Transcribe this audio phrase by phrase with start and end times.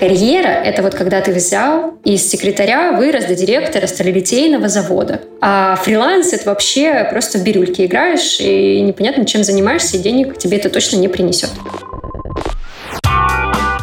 [0.00, 5.20] Карьера— это вот когда ты взял из секретаря вырос до директора сталелитейного завода.
[5.42, 10.56] А фриланс— это вообще просто в бирюльке играешь, и непонятно, чем занимаешься, и денег тебе
[10.56, 11.50] это точно не принесет.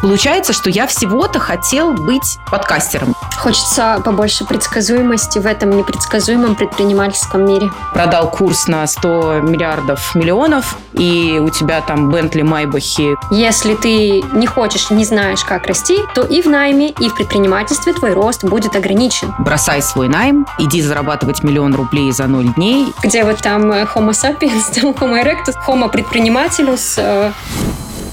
[0.00, 3.14] Получается, что я всего-то хотел быть подкастером.
[3.36, 7.70] Хочется побольше предсказуемости в этом непредсказуемом предпринимательском мире.
[7.92, 13.16] Продал курс на 100 миллиардов миллионов, и у тебя там Бентли, Майбахи.
[13.30, 17.92] Если ты не хочешь, не знаешь, как расти, то и в найме, и в предпринимательстве
[17.92, 19.34] твой рост будет ограничен.
[19.38, 22.92] Бросай свой найм, иди зарабатывать миллион рублей за ноль дней.
[23.02, 26.94] Где вот там э, Homo sapiens, там Homo erectus, Homo предпринимателюс.
[26.98, 27.32] Э,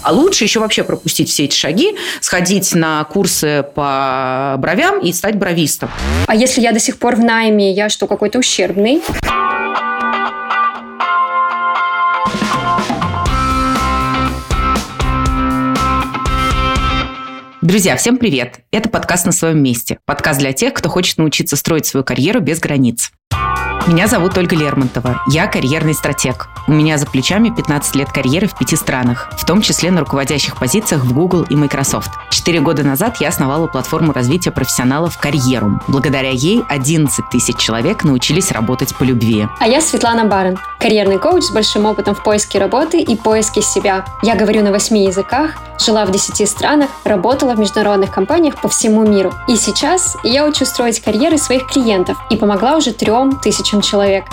[0.06, 5.36] а лучше еще вообще пропустить все эти шаги, сходить на курсы по бровям и стать
[5.36, 5.90] бровистом.
[6.28, 9.02] А если я до сих пор в найме, я что, какой-то ущербный?
[17.64, 18.60] Друзья, всем привет!
[18.70, 19.98] Это подкаст «На своем месте».
[20.06, 23.10] Подкаст для тех, кто хочет научиться строить свою карьеру без границ.
[23.88, 25.22] Меня зовут Ольга Лермонтова.
[25.28, 26.48] Я карьерный стратег.
[26.68, 30.58] У меня за плечами 15 лет карьеры в пяти странах, в том числе на руководящих
[30.58, 32.10] позициях в Google и Microsoft.
[32.32, 35.82] Четыре года назад я основала платформу развития профессионалов «Карьерум».
[35.88, 39.48] Благодаря ей 11 тысяч человек научились работать по любви.
[39.60, 44.04] А я Светлана Барен, карьерный коуч с большим опытом в поиске работы и поиске себя.
[44.24, 49.06] Я говорю на восьми языках, жила в 10 странах, работала в международных компаниях по всему
[49.06, 49.32] миру.
[49.48, 54.26] И сейчас я учу строить карьеры своих клиентов и помогла уже трем тысячам тысячам человек.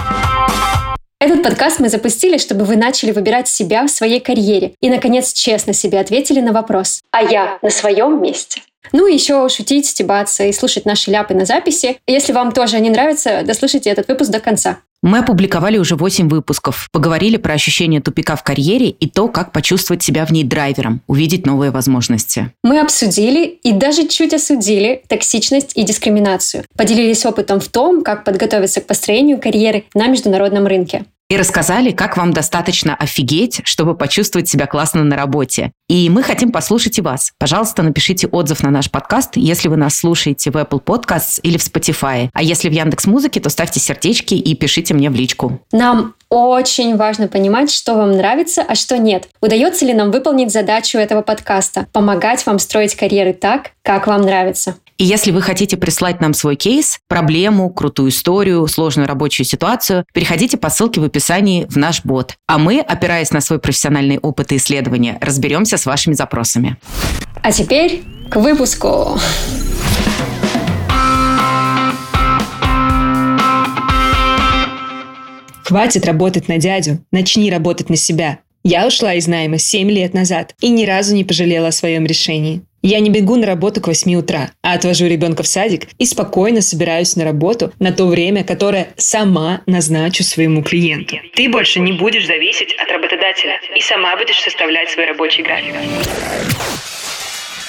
[1.21, 5.73] Этот подкаст мы запустили, чтобы вы начали выбирать себя в своей карьере и, наконец, честно
[5.73, 10.53] себе ответили на вопрос «А я на своем месте?» Ну и еще шутить, стебаться и
[10.53, 12.01] слушать наши ляпы на записи.
[12.09, 14.79] Если вам тоже они нравятся, дослушайте этот выпуск до конца.
[15.03, 20.05] Мы опубликовали уже 8 выпусков, поговорили про ощущение тупика в карьере и то, как почувствовать
[20.05, 22.53] себя в ней драйвером, увидеть новые возможности.
[22.63, 26.65] Мы обсудили и даже чуть осудили токсичность и дискриминацию.
[26.77, 32.19] Поделились опытом в том, как подготовиться к построению карьеры на международном рынке и рассказали, как
[32.19, 35.73] вам достаточно офигеть, чтобы почувствовать себя классно на работе.
[35.89, 37.33] И мы хотим послушать и вас.
[37.39, 41.63] Пожалуйста, напишите отзыв на наш подкаст, если вы нас слушаете в Apple Podcasts или в
[41.63, 42.29] Spotify.
[42.35, 45.59] А если в Яндекс Музыке, то ставьте сердечки и пишите мне в личку.
[45.73, 49.29] Нам очень важно понимать, что вам нравится, а что нет.
[49.41, 51.87] Удается ли нам выполнить задачу этого подкаста?
[51.93, 54.77] Помогать вам строить карьеры так, как вам нравится.
[55.03, 60.57] И если вы хотите прислать нам свой кейс, проблему, крутую историю, сложную рабочую ситуацию, переходите
[60.57, 62.37] по ссылке в описании в наш бот.
[62.47, 66.77] А мы, опираясь на свой профессиональный опыт и исследования, разберемся с вашими запросами.
[67.43, 69.19] А теперь к выпуску.
[75.65, 78.39] Хватит работать на дядю, начни работать на себя.
[78.63, 82.63] Я ушла из найма 7 лет назад и ни разу не пожалела о своем решении.
[82.85, 86.61] Я не бегу на работу к 8 утра, а отвожу ребенка в садик и спокойно
[86.61, 91.17] собираюсь на работу на то время, которое сама назначу своему клиенту.
[91.37, 95.75] Ты больше не будешь зависеть от работодателя и сама будешь составлять свой рабочий график.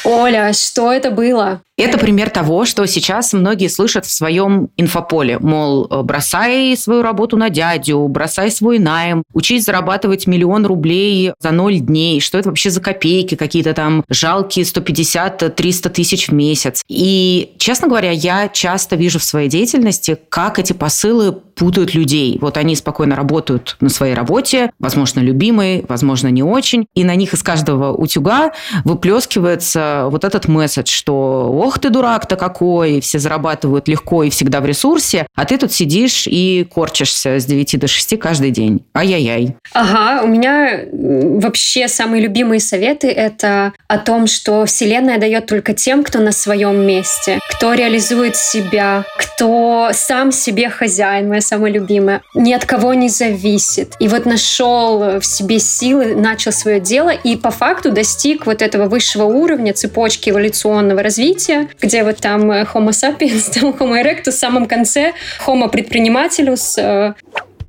[0.04, 1.62] Оля, что это было?
[1.76, 5.40] Это пример того, что сейчас многие слышат в своем инфополе.
[5.40, 11.80] Мол, бросай свою работу на дядю, бросай свой найм, учись зарабатывать миллион рублей за ноль
[11.80, 12.20] дней.
[12.20, 16.84] Что это вообще за копейки, какие-то там жалкие 150-300 тысяч в месяц.
[16.88, 22.38] И, честно говоря, я часто вижу в своей деятельности, как эти посылы путают людей.
[22.42, 27.34] Вот они спокойно работают на своей работе, возможно, любимой, возможно, не очень, и на них
[27.34, 28.54] из каждого утюга
[28.84, 34.66] выплескивается вот этот месседж, что ох ты дурак-то какой, все зарабатывают легко и всегда в
[34.66, 38.84] ресурсе, а ты тут сидишь и корчишься с 9 до 6 каждый день.
[38.96, 39.56] Ай-яй-яй.
[39.74, 46.04] Ага, у меня вообще самые любимые советы– это о том, что Вселенная дает только тем,
[46.04, 52.54] кто на своем месте, кто реализует себя, кто сам себе хозяин, моя самая любимая, ни
[52.54, 53.96] от кого не зависит.
[54.00, 58.88] И вот нашел в себе силы, начал свое дело и по факту достиг вот этого
[58.88, 64.32] высшего уровня цепочки эволюционного развития, развития, где вот там э, Homo sapiens, там Homo erectus,
[64.32, 65.14] в самом конце
[65.46, 66.78] Homo предпринимателюс.
[66.78, 67.14] Э.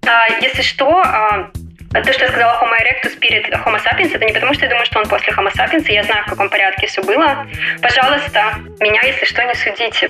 [0.07, 1.51] А, если что, а,
[1.93, 4.87] то, что я сказала Homo erectus перед Homo sapiens, это не потому, что я думаю,
[4.87, 7.47] что он после Homo sapiens, я знаю, в каком порядке все было.
[7.81, 10.09] Пожалуйста, меня, если что, не судите.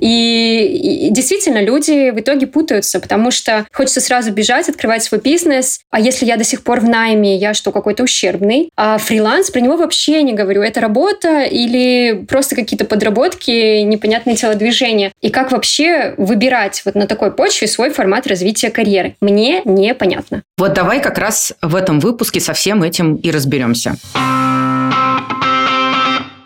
[0.00, 5.80] И, и действительно, люди в итоге путаются, потому что хочется сразу бежать, открывать свой бизнес.
[5.90, 8.70] А если я до сих пор в найме, я что, какой-то ущербный?
[8.76, 10.62] А фриланс, про него вообще не говорю.
[10.62, 15.12] Это работа или просто какие-то подработки, непонятные телодвижения.
[15.20, 19.16] И как вообще выбирать вот на такой почве свой формат развития карьеры?
[19.20, 20.42] Мне непонятно.
[20.58, 23.96] Вот давай как раз в этом выпуске со всем этим и разберемся.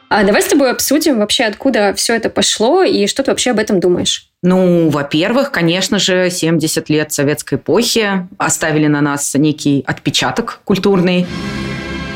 [0.09, 3.59] А давай с тобой обсудим вообще, откуда все это пошло и что ты вообще об
[3.59, 4.29] этом думаешь.
[4.43, 11.27] Ну, во-первых, конечно же, 70 лет советской эпохи оставили на нас некий отпечаток культурный.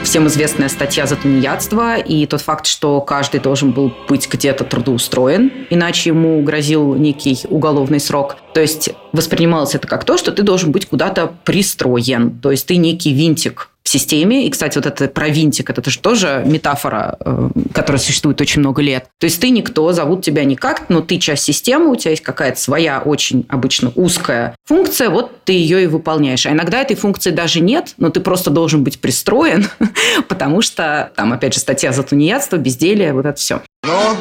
[0.05, 5.53] Всем известная статья за тунеядство и тот факт, что каждый должен был быть где-то трудоустроен,
[5.71, 8.37] иначе ему грозил некий уголовный срок.
[8.53, 12.39] То есть воспринималось это как то, что ты должен быть куда-то пристроен.
[12.41, 14.47] То есть ты некий винтик в системе.
[14.47, 18.83] И, кстати, вот это про винтик, это же тоже метафора, э, которая существует очень много
[18.83, 19.07] лет.
[19.19, 22.61] То есть ты никто, зовут тебя никак, но ты часть системы, у тебя есть какая-то
[22.61, 26.47] своя очень обычно узкая функция, вот ты ее и выполняешь.
[26.47, 29.69] А иногда этой функции даже нет, но ты просто должен быть пристроен,
[30.29, 33.63] потому что там, опять же, статья за тунеядство, безделие, вот это все.
[33.85, 34.17] Ну,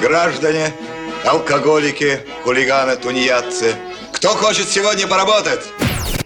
[0.00, 0.72] граждане,
[1.24, 3.74] алкоголики, хулиганы, тунеядцы,
[4.12, 5.60] кто хочет сегодня поработать?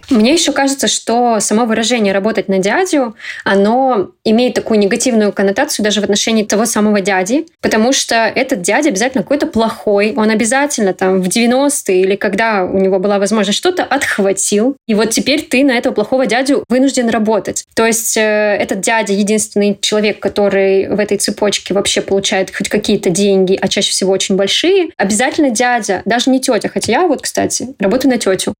[0.09, 6.01] Мне еще кажется, что само выражение «работать на дядю», оно имеет такую негативную коннотацию даже
[6.01, 11.21] в отношении того самого дяди, потому что этот дядя обязательно какой-то плохой, он обязательно там
[11.21, 15.71] в 90-е или когда у него была возможность что-то отхватил, и вот теперь ты на
[15.71, 17.65] этого плохого дядю вынужден работать.
[17.75, 23.09] То есть э, этот дядя единственный человек, который в этой цепочке вообще получает хоть какие-то
[23.09, 27.75] деньги, а чаще всего очень большие, обязательно дядя, даже не тетя, хотя я вот, кстати,
[27.79, 28.53] работаю на тетю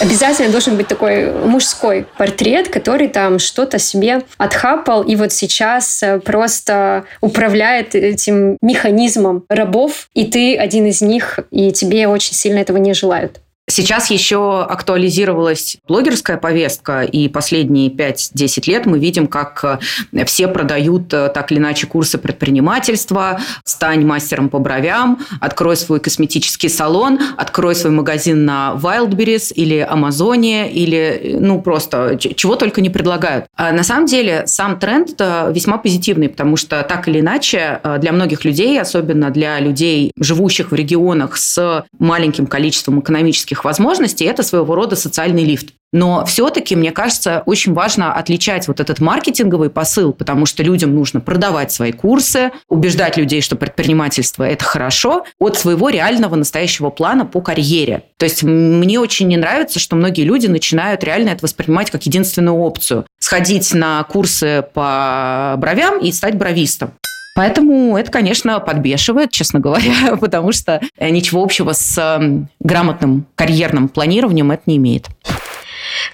[0.00, 6.20] обязательно должен быть такой мужской портрет, который там что-то себе отхапал и вот сейчас э,
[6.20, 12.78] просто управляет этим механизмом рабов, и ты один из них, и тебе очень сильно этого
[12.78, 13.40] не желают.
[13.70, 19.78] Сейчас еще актуализировалась блогерская повестка, и последние 5-10 лет мы видим, как
[20.12, 26.00] э, все продают э, так или иначе курсы предпринимательства, стань мастером по бровям, открой свой
[26.00, 32.80] косметический салон, открой свой магазин на Wildberries или Амазоне, или э, ну просто чего только
[32.80, 33.46] не предлагают.
[33.54, 35.10] А на самом деле сам тренд
[35.50, 40.74] весьма позитивный, потому что так или иначе для многих людей, особенно для людей, живущих в
[40.74, 45.74] регионах с маленьким количеством экономических технических возможностей, это своего рода социальный лифт.
[45.90, 51.20] Но все-таки, мне кажется, очень важно отличать вот этот маркетинговый посыл, потому что людям нужно
[51.20, 57.40] продавать свои курсы, убеждать людей, что предпринимательство– это хорошо, от своего реального настоящего плана по
[57.40, 58.02] карьере.
[58.18, 62.56] То есть мне очень не нравится, что многие люди начинают реально это воспринимать как единственную
[62.58, 63.06] опцию.
[63.18, 66.92] Сходить на курсы по бровям и стать бровистом.
[67.38, 72.20] Поэтому это, конечно, подбешивает, честно говоря, потому что ничего общего с
[72.58, 75.06] грамотным карьерным планированием это не имеет.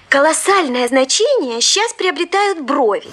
[0.07, 3.07] Колоссальное значение сейчас приобретают брови.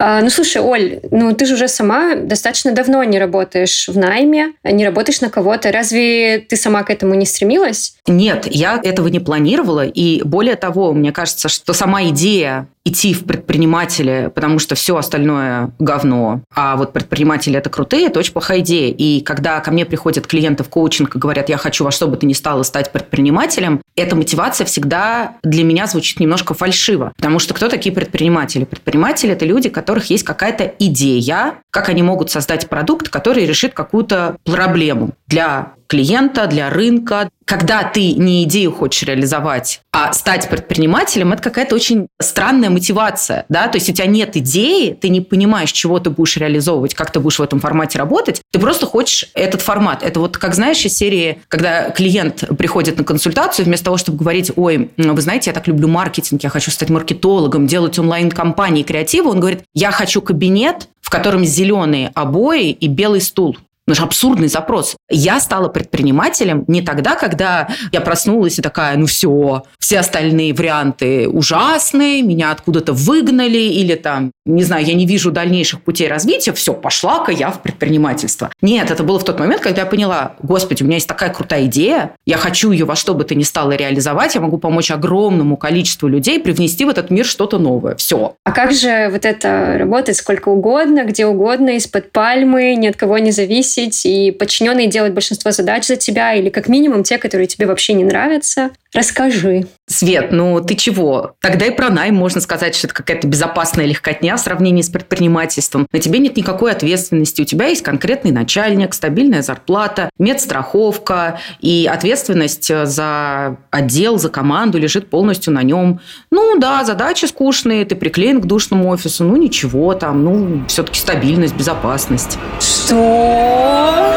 [0.00, 4.52] А, ну, слушай, Оль, ну ты же уже сама достаточно давно не работаешь в найме,
[4.62, 5.72] не работаешь на кого-то.
[5.72, 7.96] Разве ты сама к этому не стремилась?
[8.06, 9.84] Нет, я этого не планировала.
[9.84, 15.72] И более того, мне кажется, что сама идея идти в предприниматели, потому что все остальное
[15.78, 18.92] говно, а вот предприниматели это крутые, это очень плохая идея.
[18.96, 22.16] И когда ко мне приходят клиенты в коучинг и говорят, я хочу во что бы
[22.16, 27.12] ты ни стала стать предпринимателем, эта мотивация всегда для меня звучит немножко фальшиво.
[27.16, 28.64] Потому что кто такие предприниматели?
[28.64, 34.36] Предприниматели– это люди, которых есть какая-то идея, как они могут создать продукт, который решит какую-то
[34.44, 37.30] проблему для клиента, для рынка.
[37.44, 43.46] Когда ты не идею хочешь реализовать, а стать предпринимателем, это какая-то очень странная мотивация.
[43.48, 43.68] Да?
[43.68, 47.20] То есть у тебя нет идеи, ты не понимаешь, чего ты будешь реализовывать, как ты
[47.20, 48.42] будешь в этом формате работать.
[48.52, 50.02] Ты просто хочешь этот формат.
[50.02, 54.52] Это вот, как знаешь, из серии, когда клиент приходит на консультацию, вместо того, чтобы говорить,
[54.56, 59.40] ой, вы знаете, я так люблю маркетинг, я хочу стать маркетологом, делать онлайн-компании, креативы, он
[59.40, 63.56] говорит, я хочу кабинет, в котором зеленые обои и белый стул.
[63.88, 64.96] Ну, же абсурдный запрос.
[65.08, 71.26] Я стала предпринимателем не тогда, когда я проснулась и такая, ну все, все остальные варианты
[71.26, 76.74] ужасные, меня откуда-то выгнали или там, не знаю, я не вижу дальнейших путей развития, все,
[76.74, 78.50] пошла-ка я в предпринимательство.
[78.60, 81.64] Нет, это было в тот момент, когда я поняла, господи, у меня есть такая крутая
[81.64, 85.56] идея, я хочу ее во что бы то ни стало реализовать, я могу помочь огромному
[85.56, 87.96] количеству людей привнести в этот мир что-то новое.
[87.96, 88.34] Все.
[88.44, 93.16] А как же вот это работать сколько угодно, где угодно, из-под пальмы, ни от кого
[93.16, 93.77] не зависит?
[93.78, 97.92] Зависеть, и подчиненные делать большинство задач за тебя, или как минимум те, которые тебе вообще
[97.92, 98.70] не нравятся.
[98.94, 99.66] Расскажи.
[99.86, 101.34] Свет, ну ты чего?
[101.40, 105.86] Тогда и про найм можно сказать, что это какая-то безопасная легкотня в сравнении с предпринимательством.
[105.92, 107.42] На тебе нет никакой ответственности.
[107.42, 115.10] У тебя есть конкретный начальник, стабильная зарплата, медстраховка, и ответственность за отдел, за команду лежит
[115.10, 116.00] полностью на нем.
[116.30, 121.54] Ну да, задачи скучные, ты приклеен к душному офису, ну ничего там, ну все-таки стабильность,
[121.54, 122.38] безопасность.
[122.60, 124.07] Что?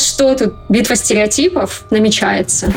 [0.00, 2.72] Нас что тут, битва стереотипов намечается?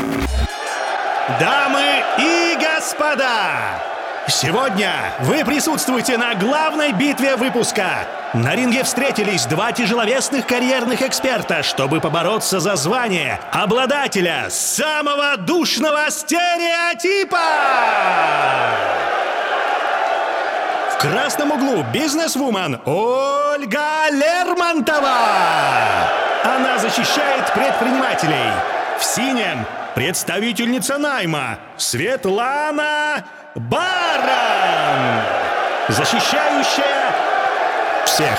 [1.40, 3.80] Дамы и господа,
[4.28, 8.06] Сегодня вы присутствуете на главной битве выпуска.
[8.34, 17.38] На ринге встретились два тяжеловесных карьерных эксперта, чтобы побороться за звание обладателя самого душного стереотипа.
[20.92, 26.33] В красном углу бизнес-вумен Ольга Лермонтова.
[26.44, 28.52] Она защищает предпринимателей.
[28.98, 33.24] В синем представительница найма Светлана
[33.54, 35.22] Баран,
[35.88, 37.12] защищающая
[38.04, 38.38] всех.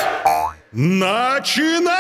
[0.72, 1.96] Начинаем!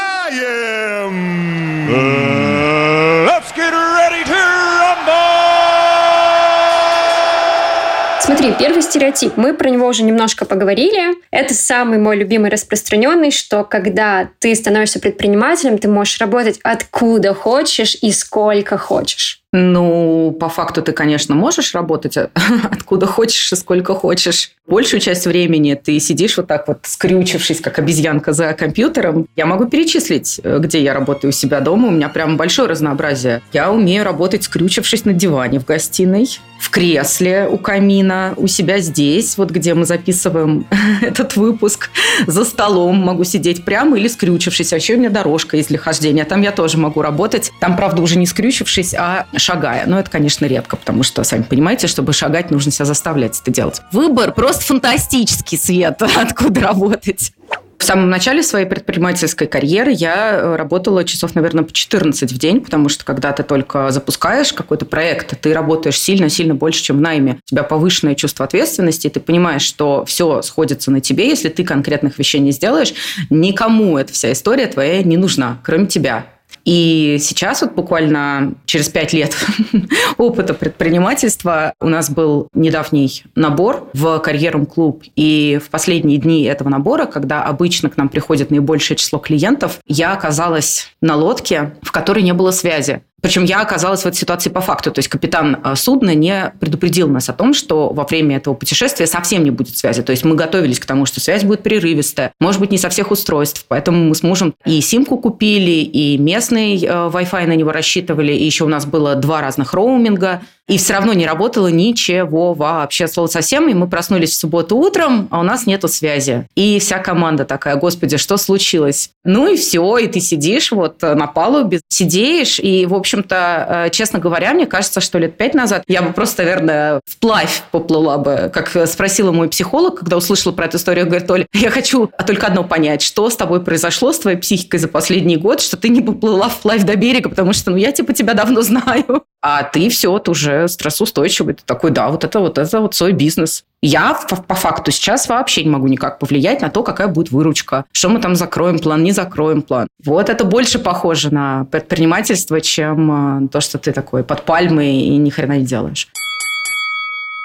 [8.45, 11.15] Смотри, первый стереотип, мы про него уже немножко поговорили.
[11.31, 17.97] Это самый мой любимый распространенный, что когда ты становишься предпринимателем, ты можешь работать откуда хочешь
[17.99, 19.41] и сколько хочешь.
[19.51, 22.17] Ну, по факту ты, конечно, можешь работать
[22.71, 24.51] откуда хочешь и сколько хочешь.
[24.67, 29.27] Большую часть времени ты сидишь вот так вот, скрючившись, как обезьянка за компьютером.
[29.35, 31.89] Я могу перечислить, э, где я работаю у себя дома.
[31.89, 33.43] У меня прям большое разнообразие.
[33.53, 39.37] Я умею работать, скрючившись на диване в гостиной, в кресле у камина, у себя здесь,
[39.37, 40.65] вот где мы записываем
[41.03, 41.91] этот выпуск,
[42.25, 44.73] за столом могу сидеть прямо или скрючившись.
[44.73, 46.25] А еще у меня дорожка есть для.
[46.25, 47.51] Там я тоже могу работать.
[47.59, 49.83] Там, правда, уже не скрючившись, а шагая.
[49.85, 53.81] Но это, конечно, редко, потому что, сами понимаете, чтобы шагать, нужно себя заставлять это делать.
[53.91, 57.31] Выбор просто фантастический, Свет, откуда работать.
[57.77, 62.61] В самом начале своей предпринимательской карьеры я э, работала часов, наверное, по 14 в день,
[62.61, 67.39] потому что когда ты только запускаешь какой-то проект, ты работаешь сильно-сильно больше, чем в найме.
[67.45, 71.63] У тебя повышенное чувство ответственности, и ты понимаешь, что все сходится на тебе, если ты
[71.63, 72.93] конкретных вещей не сделаешь,
[73.29, 76.25] никому эта вся история твоя не нужна, кроме тебя.
[76.63, 79.35] И сейчас вот буквально через пять лет
[80.17, 85.03] опыта предпринимательства у нас был недавний набор в карьерум клуб.
[85.15, 90.13] И в последние дни этого набора, когда обычно к нам приходит наибольшее число клиентов, я
[90.13, 93.01] оказалась на лодке, в которой не было связи.
[93.25, 94.91] Причем я оказалась в этой ситуации по факту.
[94.91, 99.07] То есть капитан э, судна не предупредил нас о том, что во время этого путешествия
[99.07, 100.03] совсем не будет связи.
[100.03, 102.33] То есть мы готовились к тому, что связь будет прерывистая.
[102.39, 103.65] Может быть, не со всех устройств.
[103.67, 108.31] Поэтому мы с мужем и симку купили, и местный э, Wi-Fi на него рассчитывали.
[108.31, 110.41] И еще у нас было два разных роуминга.
[110.67, 113.69] И все равно не работало ничего вообще, слово совсем.
[113.69, 116.47] И мы проснулись в субботу утром, а у нас нету связи.
[116.55, 119.11] И вся команда такая, господи, что случилось?
[119.23, 124.19] Ну и все, и ты сидишь вот на палубе, сидишь, и, в общем-то, э, честно
[124.19, 128.87] говоря, мне кажется, что лет пять назад я бы просто, наверное, вплавь поплыла бы, как
[128.87, 133.01] спросила мой психолог, когда услышала про эту историю, говорит, Оля, я хочу только одно понять,
[133.01, 136.83] что с тобой произошло, с твоей психикой за последний год, что ты не поплыла вплавь
[136.83, 140.67] до берега, потому что, ну, я типа тебя давно знаю, а ты все, вот уже
[140.67, 141.53] стрессоустойчивый.
[141.53, 143.63] Ты такой, да, вот это вот, это вот свой бизнес.
[143.79, 148.09] Я по факту сейчас вообще не могу никак повлиять на то, какая будет выручка, что
[148.09, 149.87] мы там закроем план, не закроем план.
[150.03, 155.15] Вот это больше похоже на предпринимательство, чем э, то, что ты такой под пальмой и
[155.15, 156.07] ни хрена не делаешь.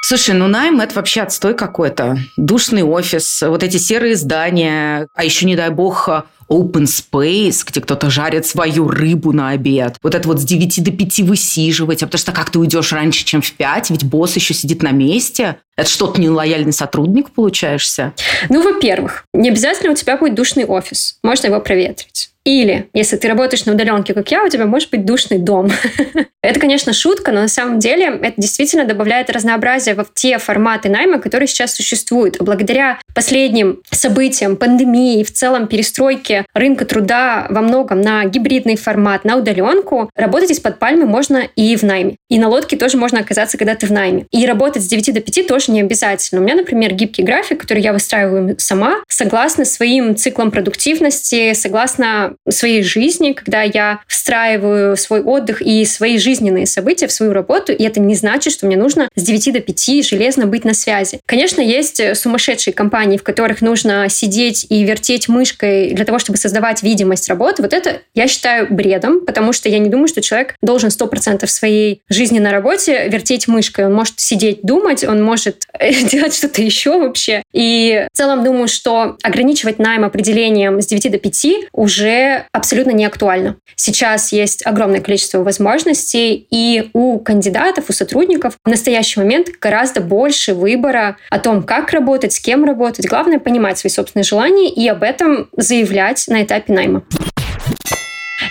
[0.02, 2.16] Слушай, ну найм– это вообще отстой какой-то.
[2.38, 6.08] Душный офис, вот эти серые здания, а еще, не дай бог,
[6.50, 9.96] open space, где кто-то жарит свою рыбу на обед.
[10.02, 13.24] Вот это вот с 9 до 5 высиживать, а потому что как ты уйдешь раньше,
[13.24, 15.60] чем в 5, ведь босс еще сидит на месте.
[15.80, 18.12] Это что, ты нелояльный сотрудник получаешься?
[18.50, 21.18] Ну, во-первых, не обязательно у тебя будет душный офис.
[21.22, 22.30] Можно его проветрить.
[22.44, 25.70] Или, если ты работаешь на удаленке, как я, у тебя может быть душный дом.
[26.42, 31.18] это, конечно, шутка, но на самом деле это действительно добавляет разнообразия в те форматы найма,
[31.18, 32.36] которые сейчас существуют.
[32.40, 38.76] А благодаря последним событиям, пандемии и в целом перестройке рынка труда во многом на гибридный
[38.76, 42.16] формат, на удаленку, работать из-под пальмы можно и в найме.
[42.30, 44.24] И на лодке тоже можно оказаться, когда ты в найме.
[44.30, 46.40] И работать с 9 до 5 тоже не обязательно.
[46.40, 52.82] У меня, например, гибкий график, который я выстраиваю сама, согласно своим циклам продуктивности, согласно своей
[52.82, 58.00] жизни, когда я встраиваю свой отдых и свои жизненные события в свою работу, и это
[58.00, 61.20] не значит, что мне нужно с 9 до 5 железно быть на связи.
[61.26, 66.82] Конечно, есть сумасшедшие компании, в которых нужно сидеть и вертеть мышкой для того, чтобы создавать
[66.82, 67.62] видимость работы.
[67.62, 72.02] Вот это я считаю бредом, потому что я не думаю, что человек должен 100% своей
[72.08, 73.86] жизни на работе вертеть мышкой.
[73.86, 75.59] Он может сидеть, думать, он может
[76.10, 77.42] делать что-то еще вообще.
[77.52, 83.04] И в целом думаю, что ограничивать найм определением с 9 до 5 уже абсолютно не
[83.04, 83.56] актуально.
[83.76, 90.54] Сейчас есть огромное количество возможностей, и у кандидатов, у сотрудников в настоящий момент гораздо больше
[90.54, 93.08] выбора о том, как работать, с кем работать.
[93.08, 97.02] Главное понимать свои собственные желания и об этом заявлять на этапе найма.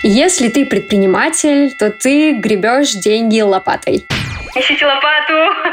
[0.02, 4.06] Если ты предприниматель, то ты гребешь деньги лопатой.
[4.56, 5.69] Ищите лопату!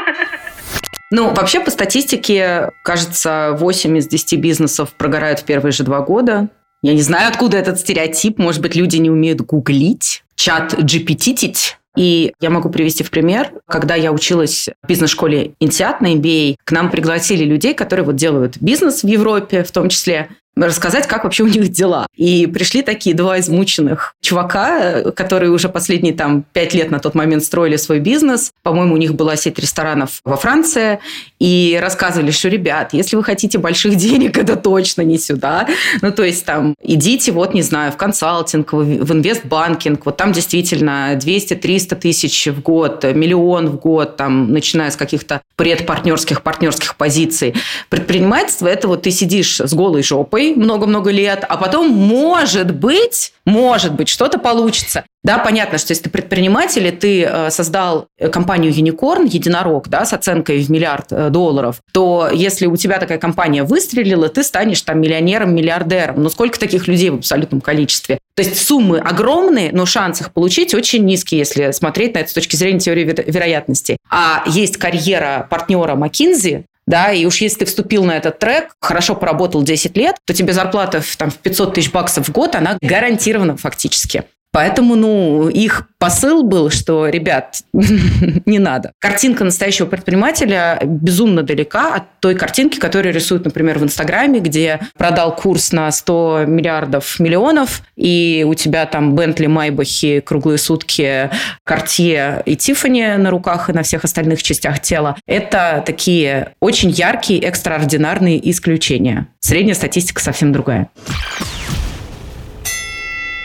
[1.10, 6.48] Ну, вообще, по статистике, кажется, 8 из 10 бизнесов прогорают в первые же два года.
[6.82, 8.38] Я не знаю, откуда этот стереотип.
[8.38, 11.54] Может быть, люди не умеют гуглить, чат GPT.
[11.96, 16.70] И я могу привести в пример, когда я училась в бизнес-школе Интиат на MBA, к
[16.70, 20.28] нам пригласили людей, которые вот делают бизнес в Европе в том числе,
[20.66, 22.06] рассказать, как вообще у них дела.
[22.16, 27.44] И пришли такие два измученных чувака, которые уже последние там пять лет на тот момент
[27.44, 28.52] строили свой бизнес.
[28.62, 30.98] По-моему, у них была сеть ресторанов во Франции.
[31.38, 35.68] И рассказывали, что, ребят, если вы хотите больших денег, это точно не сюда.
[36.02, 40.04] Ну, то есть там идите, вот, не знаю, в консалтинг, в инвестбанкинг.
[40.06, 46.42] Вот там действительно 200-300 тысяч в год, миллион в год, там, начиная с каких-то предпартнерских,
[46.42, 47.54] партнерских позиций.
[47.88, 53.94] Предпринимательство– это вот ты сидишь с голой жопой, много-много лет, а потом, может быть, может
[53.94, 55.04] быть, что-то получится.
[55.24, 60.12] Да, понятно, что если ты предприниматель, и ты э, создал компанию Unicorn, единорог, да, с
[60.12, 65.00] оценкой в миллиард э, долларов, то если у тебя такая компания выстрелила, ты станешь там
[65.00, 66.22] миллионером, миллиардером.
[66.22, 68.18] Но сколько таких людей в абсолютном количестве?
[68.36, 72.34] То есть суммы огромные, но шанс их получить очень низкий, если смотреть на это с
[72.34, 73.96] точки зрения теории вероятности.
[74.08, 79.14] А есть карьера партнера McKinsey, да, и уж если ты вступил на этот трек, хорошо
[79.14, 82.78] поработал 10 лет, то тебе зарплата в, там, в 500 тысяч баксов в год, она
[82.80, 84.24] гарантирована фактически.
[84.50, 88.92] Поэтому, ну, их посыл был, что, ребят, не надо.
[88.98, 95.34] Картинка настоящего предпринимателя безумно далека от той картинки, которую рисуют, например, в Инстаграме, где продал
[95.36, 101.30] курс на 100 миллиардов миллионов, и у тебя там Бентли, Майбахи, круглые сутки,
[101.64, 105.16] Картье и Тиффани на руках и на всех остальных частях тела.
[105.26, 109.28] Это такие очень яркие, экстраординарные исключения.
[109.40, 110.88] Средняя статистика совсем другая.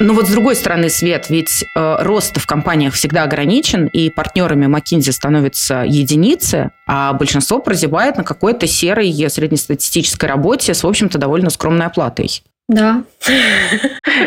[0.06, 4.66] Ну вот с другой стороны, Свет, ведь э, рост в компаниях всегда ограничен, и партнерами
[4.66, 11.50] McKinsey становятся единицы, а большинство прозябает на какой-то серой среднестатистической работе с, в общем-то, довольно
[11.50, 12.44] скромной оплатой.
[12.68, 13.04] Да.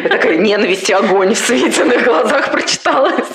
[0.09, 3.29] Такая ненависть и огонь в Светиных глазах прочиталась.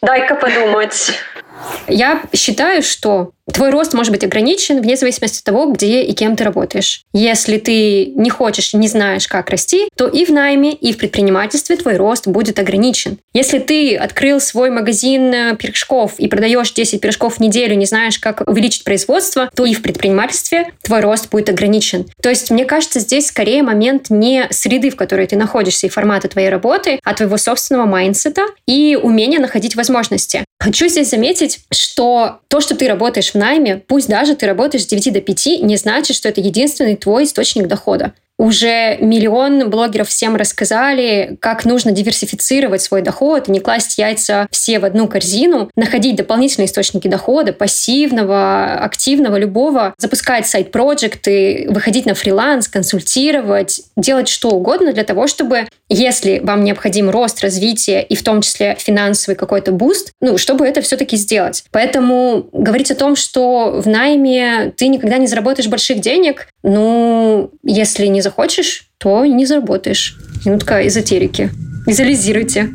[0.00, 1.18] Дай-ка подумать.
[1.88, 6.34] Я считаю, что Твой рост может быть ограничен вне зависимости от того, где и кем
[6.34, 7.02] ты работаешь.
[7.12, 11.76] Если ты не хочешь, не знаешь, как расти, то и в найме, и в предпринимательстве
[11.76, 13.18] твой рост будет ограничен.
[13.34, 18.18] Если ты открыл свой магазин э, пирожков и продаешь 10 пирожков в неделю, не знаешь,
[18.18, 22.06] как увеличить производство, то и в предпринимательстве твой рост будет ограничен.
[22.22, 26.28] То есть, мне кажется, здесь скорее момент не среды, в которой ты находишься, и формата
[26.28, 30.44] твоей работы, а твоего собственного mindset а и умения находить возможности.
[30.58, 34.86] Хочу здесь заметить, что то, что ты работаешь в найме, пусть даже ты работаешь с
[34.86, 38.14] 9 до 5, не значит, что это единственный твой источник дохода.
[38.36, 44.84] Уже миллион блогеров всем рассказали, как нужно диверсифицировать свой доход, не класть яйца все в
[44.84, 52.66] одну корзину, находить дополнительные источники дохода, пассивного, активного, любого, запускать side проекты, выходить на фриланс,
[52.66, 58.40] консультировать, делать что угодно для того, чтобы, если вам необходим рост, развитие и в том
[58.40, 61.64] числе финансовый какой-то boost, ну, чтобы это все-таки сделать.
[61.70, 68.06] Поэтому говорить о том, что в найме ты никогда не заработаешь больших денег, ну, если
[68.06, 70.16] не захочешь, то не заработаешь.
[70.46, 71.50] Минутка эзотерики.
[71.86, 72.70] Визуализируйте.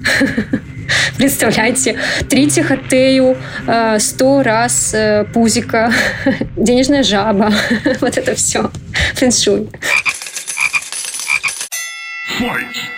[1.17, 1.97] Представляете,
[2.29, 3.35] трите хатею,
[3.67, 5.91] э, сто раз э, пузика,
[6.55, 7.51] денежная жаба,
[7.99, 8.69] вот это все.
[9.15, 9.69] Фэншуй.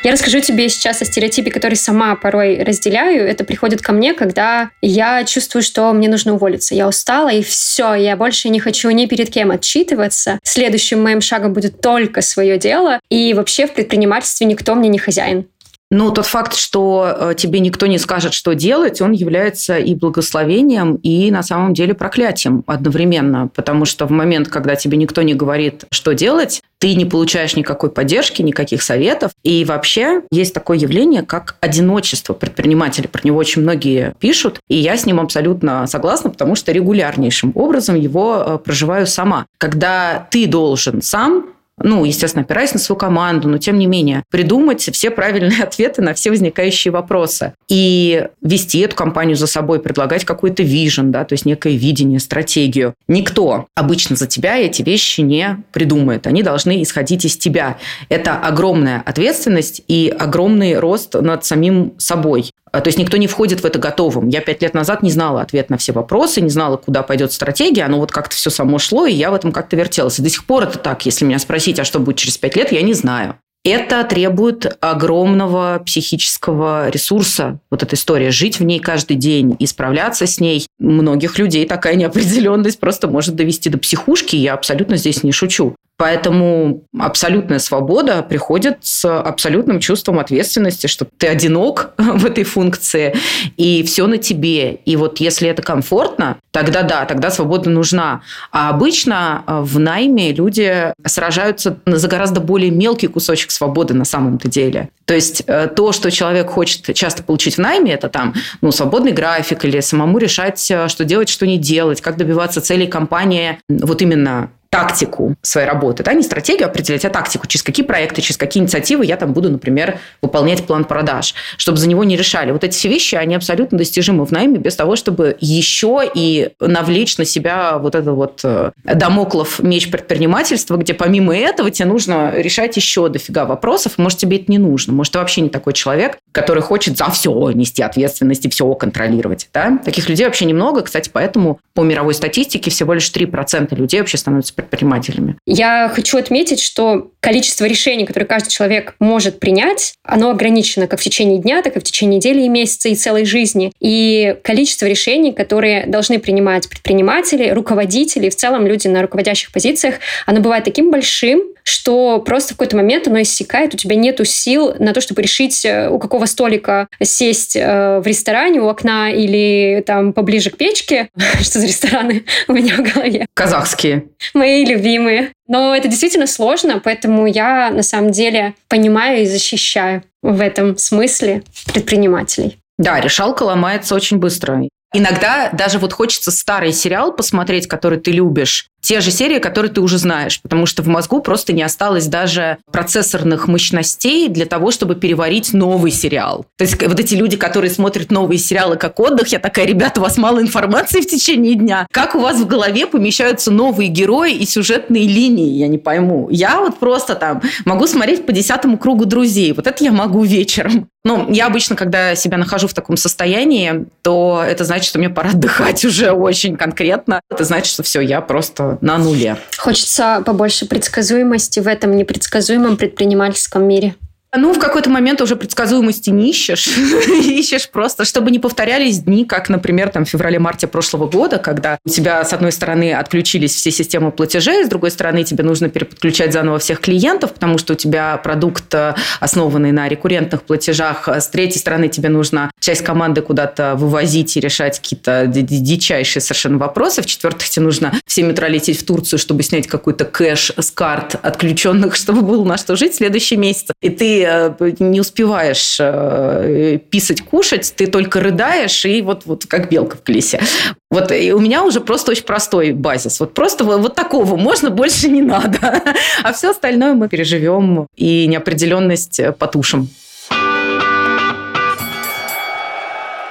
[0.04, 3.28] Я расскажу тебе сейчас о стереотипе, который сама порой разделяю.
[3.28, 6.76] Это приходит ко мне, когда я чувствую, что мне нужно уволиться.
[6.76, 10.40] Я устала, и все, я больше не хочу ни перед кем отчитываться.
[10.44, 13.00] Следующим моим шагом будет только свое дело.
[13.10, 15.48] И вообще в предпринимательстве никто мне не хозяин.
[15.94, 20.96] Ну, тот факт, что э, тебе никто не скажет, что делать, он является и благословением,
[20.96, 23.50] и на самом деле проклятием одновременно.
[23.54, 27.92] Потому что в момент, когда тебе никто не говорит, что делать, ты не получаешь никакой
[27.92, 29.34] поддержки, никаких советов.
[29.44, 33.10] И вообще есть такое явление, как одиночество предпринимателя.
[33.10, 37.96] Про него очень многие пишут, и я с ним абсолютно согласна, потому что регулярнейшим образом
[37.96, 39.46] его э, проживаю сама.
[39.58, 41.48] Когда ты должен сам
[41.84, 46.14] ну, естественно, опираясь на свою команду, но тем не менее, придумать все правильные ответы на
[46.14, 51.46] все возникающие вопросы и вести эту компанию за собой, предлагать какой-то вижен, да, то есть
[51.46, 52.94] некое видение, стратегию.
[53.08, 56.28] Никто обычно за тебя эти вещи не придумает.
[56.28, 57.78] Они должны исходить из тебя.
[58.10, 62.52] Это огромная ответственность и огромный рост над самим собой.
[62.72, 64.30] А, то есть никто не входит в это готовым.
[64.30, 67.84] Я пять лет назад не знала ответ на все вопросы, не знала, куда пойдет стратегия.
[67.84, 70.20] Оно вот как-то все само шло, и я в этом как-то вертелась.
[70.20, 71.06] И до сих пор это так.
[71.06, 73.36] Если меня спросить, а что будет через пять лет, я не знаю.
[73.64, 80.26] Это требует огромного психического ресурса, вот эта история, жить в ней каждый день и справляться
[80.26, 80.66] с ней.
[80.80, 85.76] Многих людей такая неопределенность просто может довести до психушки, я абсолютно здесь не шучу.
[86.02, 93.16] Поэтому абсолютная свобода приходит с абсолютным чувством ответственности, что ты одинок в этой функции,
[93.56, 94.74] и все на тебе.
[94.74, 98.24] И вот если это комфортно, тогда да, тогда свобода нужна.
[98.52, 104.90] А обычно в найме люди сражаются за гораздо более мелкий кусочек свободы на самом-то деле.
[105.06, 109.12] То есть э, то, что человек хочет часто получить в найме, это там ну, свободный
[109.12, 114.02] график или самому решать, э, что делать, что не делать, как добиваться целей компании вот
[114.02, 118.64] именно тактику своей работы, да, не стратегию определять, а тактику, через какие проекты, через какие
[118.64, 122.52] инициативы я там буду, например, выполнять план продаж, чтобы за него не решали.
[122.52, 127.18] Вот эти все вещи, они абсолютно достижимы в найме без того, чтобы еще и навлечь
[127.18, 132.78] на себя вот этот вот э, домоклов меч предпринимательства, где помимо этого тебе нужно решать
[132.78, 136.64] еще дофига вопросов, может, тебе это не нужно, может, ты вообще не такой человек, который
[136.64, 139.80] хочет за все нести ответственность и все контролировать, да?
[139.84, 144.54] Таких людей вообще немного, кстати, поэтому по мировой статистике всего лишь 3% людей вообще становятся
[144.62, 145.36] предпринимателями.
[145.46, 151.04] Я хочу отметить, что количество решений, которые каждый человек может принять, оно ограничено как в
[151.04, 153.72] течение дня, так и в течение недели и месяца и целой жизни.
[153.80, 159.96] И количество решений, которые должны принимать предприниматели, руководители, в целом люди на руководящих позициях,
[160.26, 164.74] оно бывает таким большим, что просто в какой-то момент оно иссякает, у тебя нету сил
[164.80, 169.84] на то, чтобы решить, э, у какого столика сесть э, в ресторане, у окна или
[169.86, 171.10] там поближе к печке.
[171.42, 173.26] Что за рестораны у меня в голове?
[173.34, 174.06] Казахские.
[174.34, 175.32] Мои любимые.
[175.48, 181.44] Но это действительно сложно, поэтому я на самом деле понимаю и защищаю в этом смысле
[181.74, 182.58] предпринимателей.
[182.78, 184.68] Да, решалка ломается очень быстро.
[184.94, 189.82] Иногда даже вот хочется старый сериал посмотреть, который ты любишь, те же серии, которые ты
[189.82, 194.96] уже знаешь, потому что в мозгу просто не осталось даже процессорных мощностей для того, чтобы
[194.96, 196.46] переварить новый сериал.
[196.58, 200.04] То есть вот эти люди, которые смотрят новые сериалы как отдых, я такая, ребята, у
[200.04, 201.88] вас мало информации в течение дня.
[201.92, 206.28] Как у вас в голове помещаются новые герои и сюжетные линии, я не пойму.
[206.32, 209.54] Я вот просто там могу смотреть по десятому кругу друзей.
[209.54, 210.90] Вот это я могу вечером.
[211.04, 215.32] Ну, я обычно, когда себя нахожу в таком состоянии, то это значит, что мне пора
[215.32, 217.22] отдыхать уже очень конкретно.
[217.30, 219.38] Это значит, что все, я просто на нуле.
[219.58, 223.96] Хочется побольше предсказуемости в этом непредсказуемом предпринимательском мире.
[224.34, 226.68] Ну, в какой-то момент уже предсказуемости не ищешь.
[227.08, 231.90] ищешь просто, чтобы не повторялись дни, как, например, там, в феврале-марте прошлого года, когда у
[231.90, 236.60] тебя, с одной стороны, отключились все системы платежей, с другой стороны, тебе нужно переподключать заново
[236.60, 241.10] всех клиентов, потому что у тебя продукт, э, основанный на рекуррентных платежах.
[241.10, 247.02] С третьей стороны, тебе нужно часть команды куда-то вывозить и решать какие-то дичайшие совершенно вопросы.
[247.02, 251.18] В-четвертых, тебе нужно в 7 утра лететь в Турцию, чтобы снять какой-то кэш с карт
[251.22, 253.72] отключенных, чтобы было на что жить в следующий месяц.
[253.82, 259.70] И ты Э, не успеваешь э, писать, кушать, ты только рыдаешь и вот, вот как
[259.70, 260.42] белка в колесе.
[260.90, 263.20] Вот и у меня уже просто очень простой базис.
[263.20, 265.82] Вот просто вот, вот такого можно больше не надо.
[266.24, 269.90] А все остальное мы переживем и неопределенность потушим.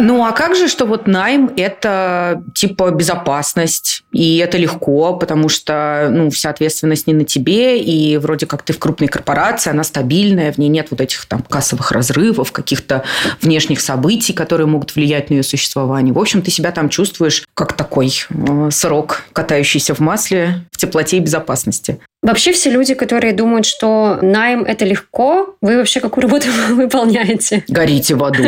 [0.01, 6.09] Ну, а как же, что вот найм– это типа безопасность, и это легко, потому что,
[6.11, 10.53] ну, вся ответственность не на тебе, и вроде как ты в крупной корпорации, она стабильная,
[10.53, 13.05] в ней нет вот этих там кассовых разрывов, каких-то
[13.43, 16.15] внешних событий, которые могут влиять на ее существование.
[16.15, 21.19] В общем, ты себя там чувствуешь как такой э, срок, катающийся в масле, в теплоте
[21.19, 22.01] и безопасности.
[22.23, 27.65] Вообще все люди, которые думают, что найм– это легко, вы вообще какую работу выполняете?
[27.69, 28.45] Горите в аду.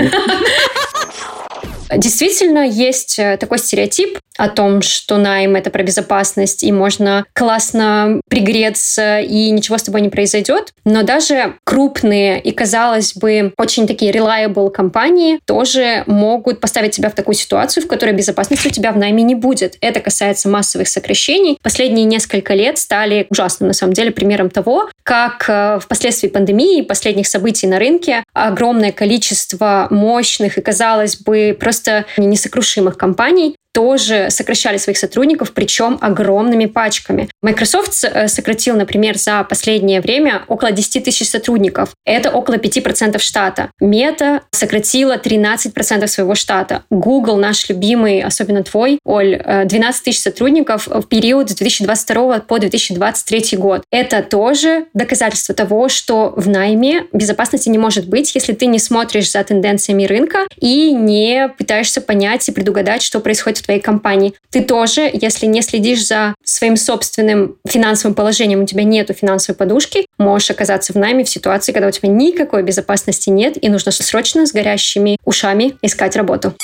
[1.96, 8.20] Действительно, есть э, такой стереотип о том, что найм— это про безопасность, и можно классно
[8.28, 10.72] пригреться, и ничего с тобой не произойдет.
[10.84, 17.14] Но даже крупные и, казалось бы, очень такие reliable компании тоже могут поставить тебя в
[17.14, 19.76] такую ситуацию, в которой безопасности у тебя в найме не будет.
[19.80, 21.58] Это касается массовых сокращений.
[21.62, 26.82] Последние несколько лет стали ужасным, на самом деле, примером того, как э, впоследствии пандемии и
[26.82, 34.28] последних событий на рынке огромное количество мощных и, казалось бы, просто просто несокрушимых компаний тоже
[34.30, 37.28] сокращали своих сотрудников, причем огромными пачками.
[37.42, 41.94] Microsoft э, сократил, например, за последнее время около 10 тысяч сотрудников.
[42.04, 43.70] Это около 5% штата.
[43.82, 46.84] Meta сократила 13% своего штата.
[46.90, 52.58] Google, наш любимый, особенно твой, Оль, 12 э, тысяч сотрудников в период с 2022 по
[52.58, 53.82] 2023 год.
[53.90, 59.30] Это тоже доказательство того, что в найме безопасности не может быть, если ты не смотришь
[59.30, 64.34] за тенденциями рынка и не пытаешься понять и предугадать, что происходит твоей компании.
[64.50, 70.06] Ты тоже, если не следишь за своим собственным финансовым положением, у тебя нет финансовой подушки,
[70.18, 74.46] можешь оказаться в найме в ситуации, когда у тебя никакой безопасности нет, и нужно срочно
[74.46, 76.54] с горящими ушами искать работу.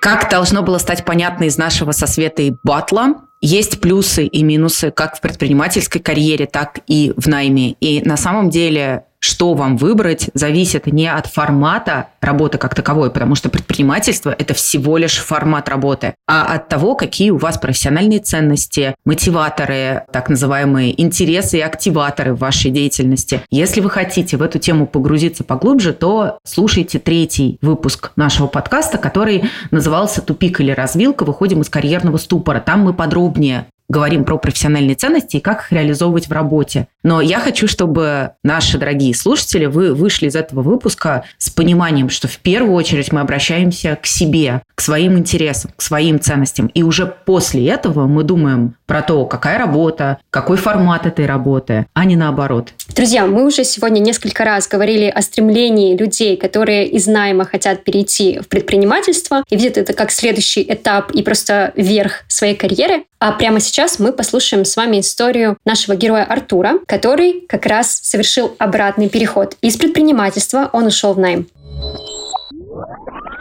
[0.00, 5.16] Как должно было стать понятно из нашего со Светой батла, есть плюсы и минусы как
[5.16, 7.72] в предпринимательской карьере, так и в найме.
[7.80, 13.34] И на самом деле что вам выбрать, зависит не от формата работы как таковой, потому
[13.34, 18.94] что предпринимательство– это всего лишь формат работы, а от того, какие у вас профессиональные ценности,
[19.04, 23.42] мотиваторы, так называемые интересы и активаторы в вашей деятельности.
[23.50, 29.44] Если вы хотите в эту тему погрузиться поглубже, то слушайте третий выпуск нашего подкаста, который
[29.70, 31.24] назывался «Тупик или развилка.
[31.24, 32.60] Выходим из карьерного ступора».
[32.60, 36.86] Там мы подробнее говорим про профессиональные ценности и как их реализовывать в работе.
[37.02, 42.28] Но я хочу, чтобы наши дорогие слушатели, вы вышли из этого выпуска с пониманием, что
[42.28, 46.66] в первую очередь мы обращаемся к себе, к своим интересам, к своим ценностям.
[46.68, 52.04] И уже после этого мы думаем про то, какая работа, какой формат этой работы, а
[52.04, 52.72] не наоборот.
[52.94, 58.40] Друзья, мы уже сегодня несколько раз говорили о стремлении людей, которые из найма хотят перейти
[58.40, 63.04] в предпринимательство и видят это как следующий этап и просто верх своей карьеры.
[63.20, 68.56] А прямо сейчас мы послушаем с вами историю нашего героя Артура, который как раз совершил
[68.58, 69.56] обратный переход.
[69.62, 71.46] Из предпринимательства он ушел в найм.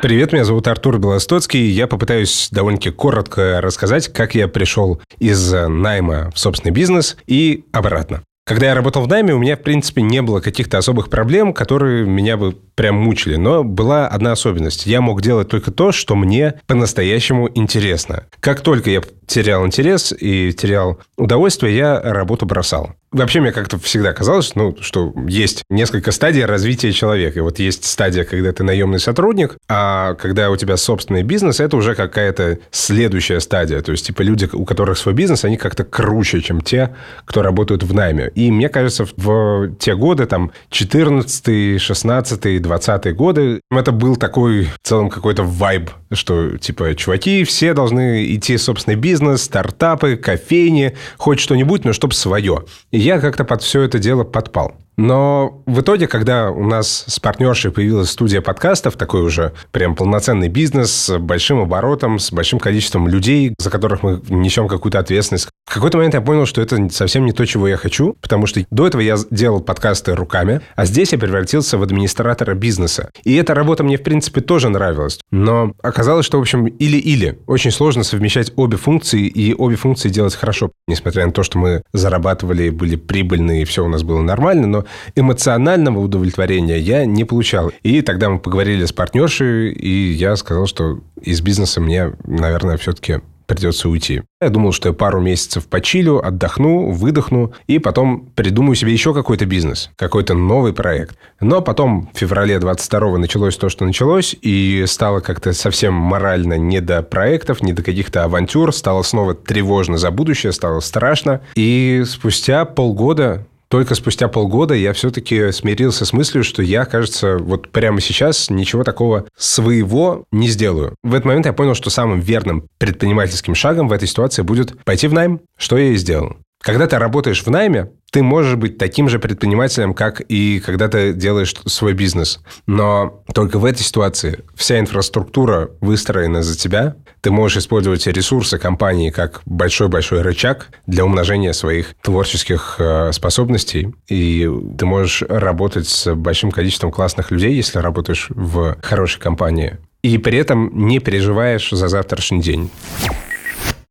[0.03, 1.65] Привет, меня зовут Артур Белостоцкий.
[1.71, 8.21] Я попытаюсь довольно-таки коротко рассказать, как я пришел из найма в собственный бизнес и обратно.
[8.45, 12.05] Когда я работал в найме, у меня, в принципе, не было каких-то особых проблем, которые
[12.05, 13.35] меня бы прям мучили.
[13.35, 14.85] Но была одна особенность.
[14.85, 18.25] Я мог делать только то, что мне по-настоящему интересно.
[18.39, 22.95] Как только я терял интерес и терял удовольствие, я работу бросал.
[23.11, 27.39] Вообще, мне как-то всегда казалось, ну, что есть несколько стадий развития человека.
[27.39, 31.75] И вот есть стадия, когда ты наемный сотрудник, а когда у тебя собственный бизнес, это
[31.75, 33.81] уже какая-то следующая стадия.
[33.81, 36.95] То есть, типа, люди, у которых свой бизнес, они как-то круче, чем те,
[37.25, 38.31] кто работают в найме.
[38.35, 44.87] И мне кажется, в те годы, там, 14 16 20 годы, это был такой в
[44.87, 51.39] целом какой-то вайб, что, типа, чуваки, все должны идти в собственный бизнес, стартапы, кофейни, хоть
[51.39, 52.65] что-нибудь, но чтобы свое.
[53.01, 54.75] Я как-то под все это дело подпал.
[54.99, 60.49] Но в итоге, когда у нас с партнершей появилась студия подкастов, такой уже прям полноценный
[60.49, 65.73] бизнес с большим оборотом, с большим количеством людей, за которых мы несем какую-то ответственность, в
[65.73, 68.87] какой-то момент я понял, что это совсем не то, чего я хочу, потому что до
[68.87, 73.09] этого я делал подкасты руками, а здесь я превратился в администратора бизнеса.
[73.23, 75.19] И эта работа мне, в принципе, тоже нравилась.
[75.31, 77.39] Но оказалось, что, в общем, или-или.
[77.47, 80.71] Очень сложно совмещать обе функции и обе функции делать хорошо.
[80.87, 84.85] Несмотря на то, что мы зарабатывали, были прибыльны и все у нас было нормально, но
[85.15, 87.71] эмоционального удовлетворения я не получал.
[87.83, 93.21] И тогда мы поговорили с партнершей, и я сказал, что из бизнеса мне, наверное, все-таки
[93.49, 94.21] придется уйти.
[94.39, 99.45] Я думал, что я пару месяцев почилю, отдохну, выдохну, и потом придумаю себе еще какой-то
[99.45, 101.17] бизнес, какой-то новый проект.
[101.41, 106.79] Но потом в феврале 22 началось то, что началось, и стало как-то совсем морально не
[106.79, 111.41] до проектов, не до каких-то авантюр, стало снова тревожно за будущее, стало страшно.
[111.55, 117.69] И спустя полгода только спустя полгода я все-таки смирился с мыслью, что я, кажется, вот
[117.69, 120.95] прямо сейчас ничего такого своего не сделаю.
[121.03, 125.07] В этот момент я понял, что самым верным предпринимательским шагом в этой ситуации будет пойти
[125.07, 126.37] в найм, что я и сделал.
[126.61, 131.13] Когда ты работаешь в найме, ты можешь быть таким же предпринимателем, как и когда ты
[131.13, 132.39] делаешь свой бизнес.
[132.67, 136.95] Но только в этой ситуации вся инфраструктура выстроена за тебя.
[137.21, 143.93] Ты можешь использовать ресурсы компании как большой-большой рычаг для умножения своих творческих э, способностей.
[144.07, 149.77] И ты можешь работать с большим количеством классных людей, если работаешь в хорошей компании.
[150.01, 152.69] И при этом не переживаешь за завтрашний день.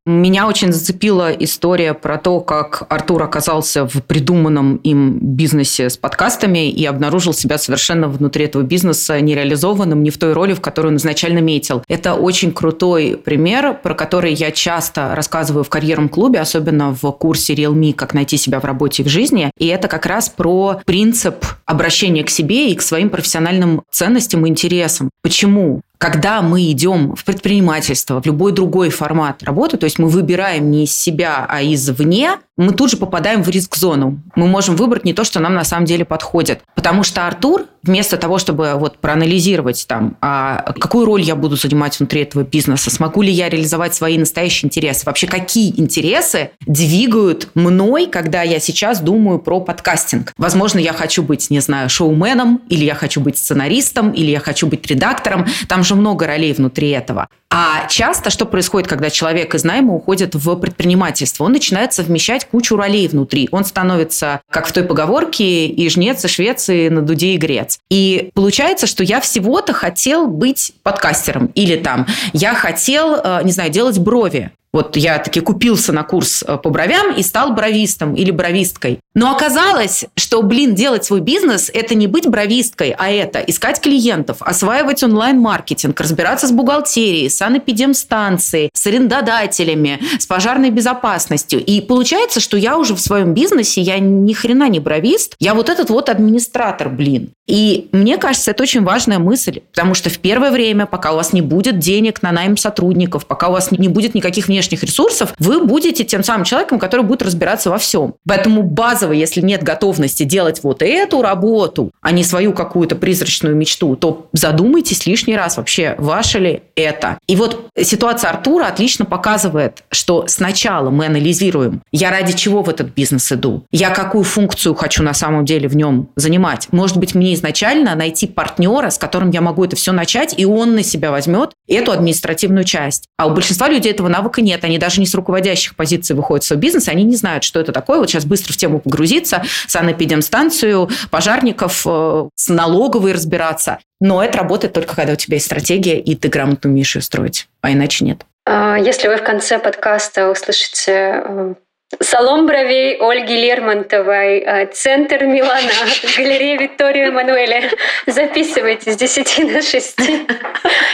[0.09, 6.71] Меня очень зацепила история про то, как Артур оказался в придуманном им бизнесе с подкастами
[6.71, 10.97] и обнаружил себя совершенно внутри этого бизнеса нереализованным, не в той роли, в которую он
[10.97, 11.83] изначально метил.
[11.89, 17.53] Это очень крутой пример, про который я часто рассказываю в карьерном клубе, особенно в курсе
[17.53, 19.51] Realme «Как найти себя в работе и в жизни».
[19.59, 24.49] И это как раз про принцип обращения к себе и к своим профессиональным ценностям и
[24.49, 25.11] интересам.
[25.21, 25.83] Почему?
[25.99, 30.85] Когда мы идем в предпринимательство, в любой другой формат работы, то есть мы выбираем не
[30.85, 34.21] из себя, а извне, мы тут же попадаем в риск-зону.
[34.37, 36.63] Мы можем выбрать не то, что нам на самом деле подходит.
[36.75, 41.99] Потому что Артур, вместо того, чтобы вот проанализировать там, а какую роль я буду занимать
[41.99, 48.07] внутри этого бизнеса, смогу ли я реализовать свои настоящие интересы, вообще какие интересы двигают мной,
[48.07, 50.33] когда я сейчас думаю про подкастинг.
[50.37, 54.67] Возможно, я хочу быть, не знаю, шоуменом, или я хочу быть сценаристом, или я хочу
[54.67, 55.47] быть редактором.
[55.67, 57.29] Там же много ролей внутри этого.
[57.51, 61.45] А часто что происходит, когда человек из найма уходит в предпринимательство?
[61.45, 63.49] Он начинает совмещать кучу ролей внутри.
[63.53, 67.79] Он становится, как в той поговорке, и жнец, и швец, и на дуде, и грец.
[67.89, 71.47] И получается, что я всего-то хотел быть подкастером.
[71.55, 74.53] Или там, я хотел, э, не знаю, делать брови.
[74.73, 79.01] Вот я таки купился на курс э, по бровям и стал бровистом или бровисткой.
[79.15, 84.37] Но оказалось, что, блин, делать свой бизнес– это не быть бровисткой, а это искать клиентов,
[84.41, 91.65] осваивать онлайн-маркетинг, разбираться с бухгалтерией, с санэпидемстанцией, с арендодателями, с пожарной безопасностью.
[91.65, 95.69] И получается, что я уже в своем бизнесе, я ни хрена не бровист, я вот
[95.69, 97.31] этот вот администратор, блин.
[97.49, 101.33] И мне кажется, это очень важная мысль, потому что в первое время, пока у вас
[101.33, 105.65] не будет денег на найм сотрудников, пока у вас не будет никаких внешних ресурсов, вы
[105.65, 108.15] будете тем самым человеком, который будет разбираться во всем.
[108.27, 113.97] Поэтому базово, если нет готовности делать вот эту работу, а не свою какую-то призрачную мечту,
[113.97, 117.19] то задумайтесь лишний раз вообще, ваше ли это.
[117.27, 122.95] И вот ситуация Артура отлично показывает, что сначала мы анализируем, я ради чего в этот
[122.95, 126.69] бизнес иду, я какую функцию хочу на самом деле в нем занимать.
[126.73, 130.75] Может быть, мне изначально найти партнера, с которым я могу это все начать, и он
[130.75, 133.05] на себя возьмет эту административную часть.
[133.17, 134.65] А у большинства людей этого навыка нет.
[134.65, 137.73] Они даже не с руководящих позиций выходят в свой бизнес, они не знают, что это
[137.73, 137.99] такое.
[137.99, 143.79] Вот сейчас быстро в тему погрузиться, санэпидемстанцию, пожарников, э, с налоговой разбираться.
[144.01, 147.49] Но это работает только когда у тебя есть стратегия, и ты грамотно умеешь ее строить,
[147.61, 148.25] а иначе нет.
[148.47, 151.55] А, если вы в конце подкаста услышите э,
[152.01, 155.71] Салон бровей Ольги Лермонтовой, э, центр Милана,
[156.19, 157.71] галерея Виктория Эммануэля.
[158.07, 159.99] Записывайтесь с 10 на 6.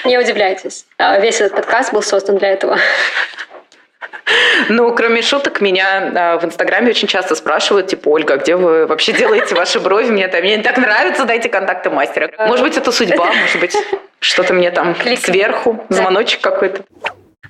[0.05, 0.87] Не удивляйтесь.
[0.99, 2.79] А, весь этот подкаст был создан для этого.
[4.69, 9.13] Ну, кроме шуток, меня а, в Инстаграме очень часто спрашивают, типа, Ольга, где вы вообще
[9.13, 10.11] делаете ваши брови?
[10.11, 12.31] Мне, там, мне так нравится, дайте контакты мастера.
[12.39, 13.77] Может быть, это судьба, может быть,
[14.21, 16.85] что-то мне там сверху, звоночек какой-то.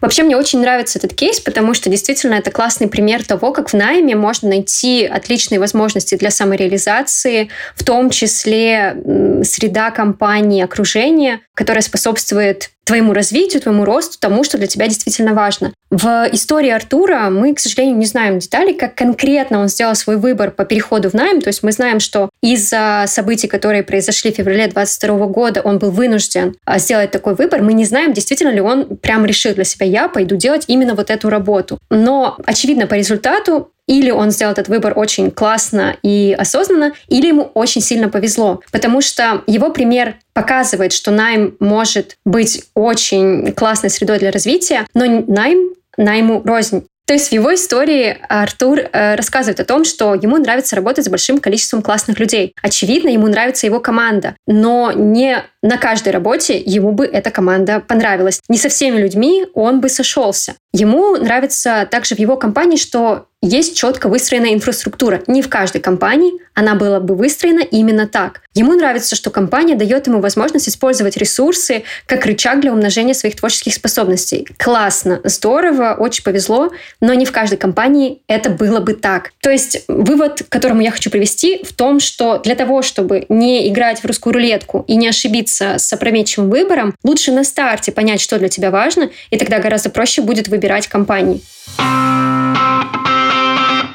[0.04, 3.72] Вообще мне очень нравится этот кейс, потому что действительно это классный пример того, как в
[3.72, 8.98] найме можно найти отличные возможности для самореализации, в том числе
[9.44, 15.72] среда компании, окружение, которое способствует твоему развитию, твоему росту, тому, что для тебя действительно важно.
[15.90, 20.50] В истории Артура мы, к сожалению, не знаем деталей, как конкретно он сделал свой выбор
[20.50, 21.40] по переходу в найм.
[21.40, 25.90] То есть мы знаем, что из-за событий, которые произошли в феврале 2022 года, он был
[25.90, 27.62] вынужден а, сделать такой выбор.
[27.62, 31.10] Мы не знаем, действительно ли он прям решил для себя, я пойду делать именно вот
[31.10, 31.78] эту работу.
[31.90, 37.50] Но, очевидно, по результату или он сделал этот выбор очень классно и осознанно, или ему
[37.54, 38.60] очень сильно повезло.
[38.72, 45.04] Потому что его пример показывает, что найм может быть очень классной средой для развития, но
[45.26, 46.86] найм найму рознь.
[47.06, 51.08] То есть в его истории Артур э, рассказывает о том, что ему нравится работать с
[51.08, 52.54] большим количеством классных людей.
[52.62, 58.40] Очевидно, ему нравится его команда, но не на каждой работе ему бы эта команда понравилась.
[58.48, 60.56] Не со всеми людьми он бы сошелся.
[60.74, 65.22] Ему нравится также в его компании, что есть четко выстроенная инфраструктура.
[65.26, 68.40] Не в каждой компании она была бы выстроена именно так.
[68.54, 73.74] Ему нравится, что компания дает ему возможность использовать ресурсы как рычаг для умножения своих творческих
[73.74, 74.48] способностей.
[74.56, 79.32] Классно, здорово, очень повезло, но не в каждой компании это было бы так.
[79.42, 83.68] То есть вывод, к которому я хочу привести, в том, что для того, чтобы не
[83.68, 88.38] играть в русскую рулетку и не ошибиться с опрометчивым выбором, лучше на старте понять, что
[88.38, 91.42] для тебя важно, и тогда гораздо проще будет выбирать компании.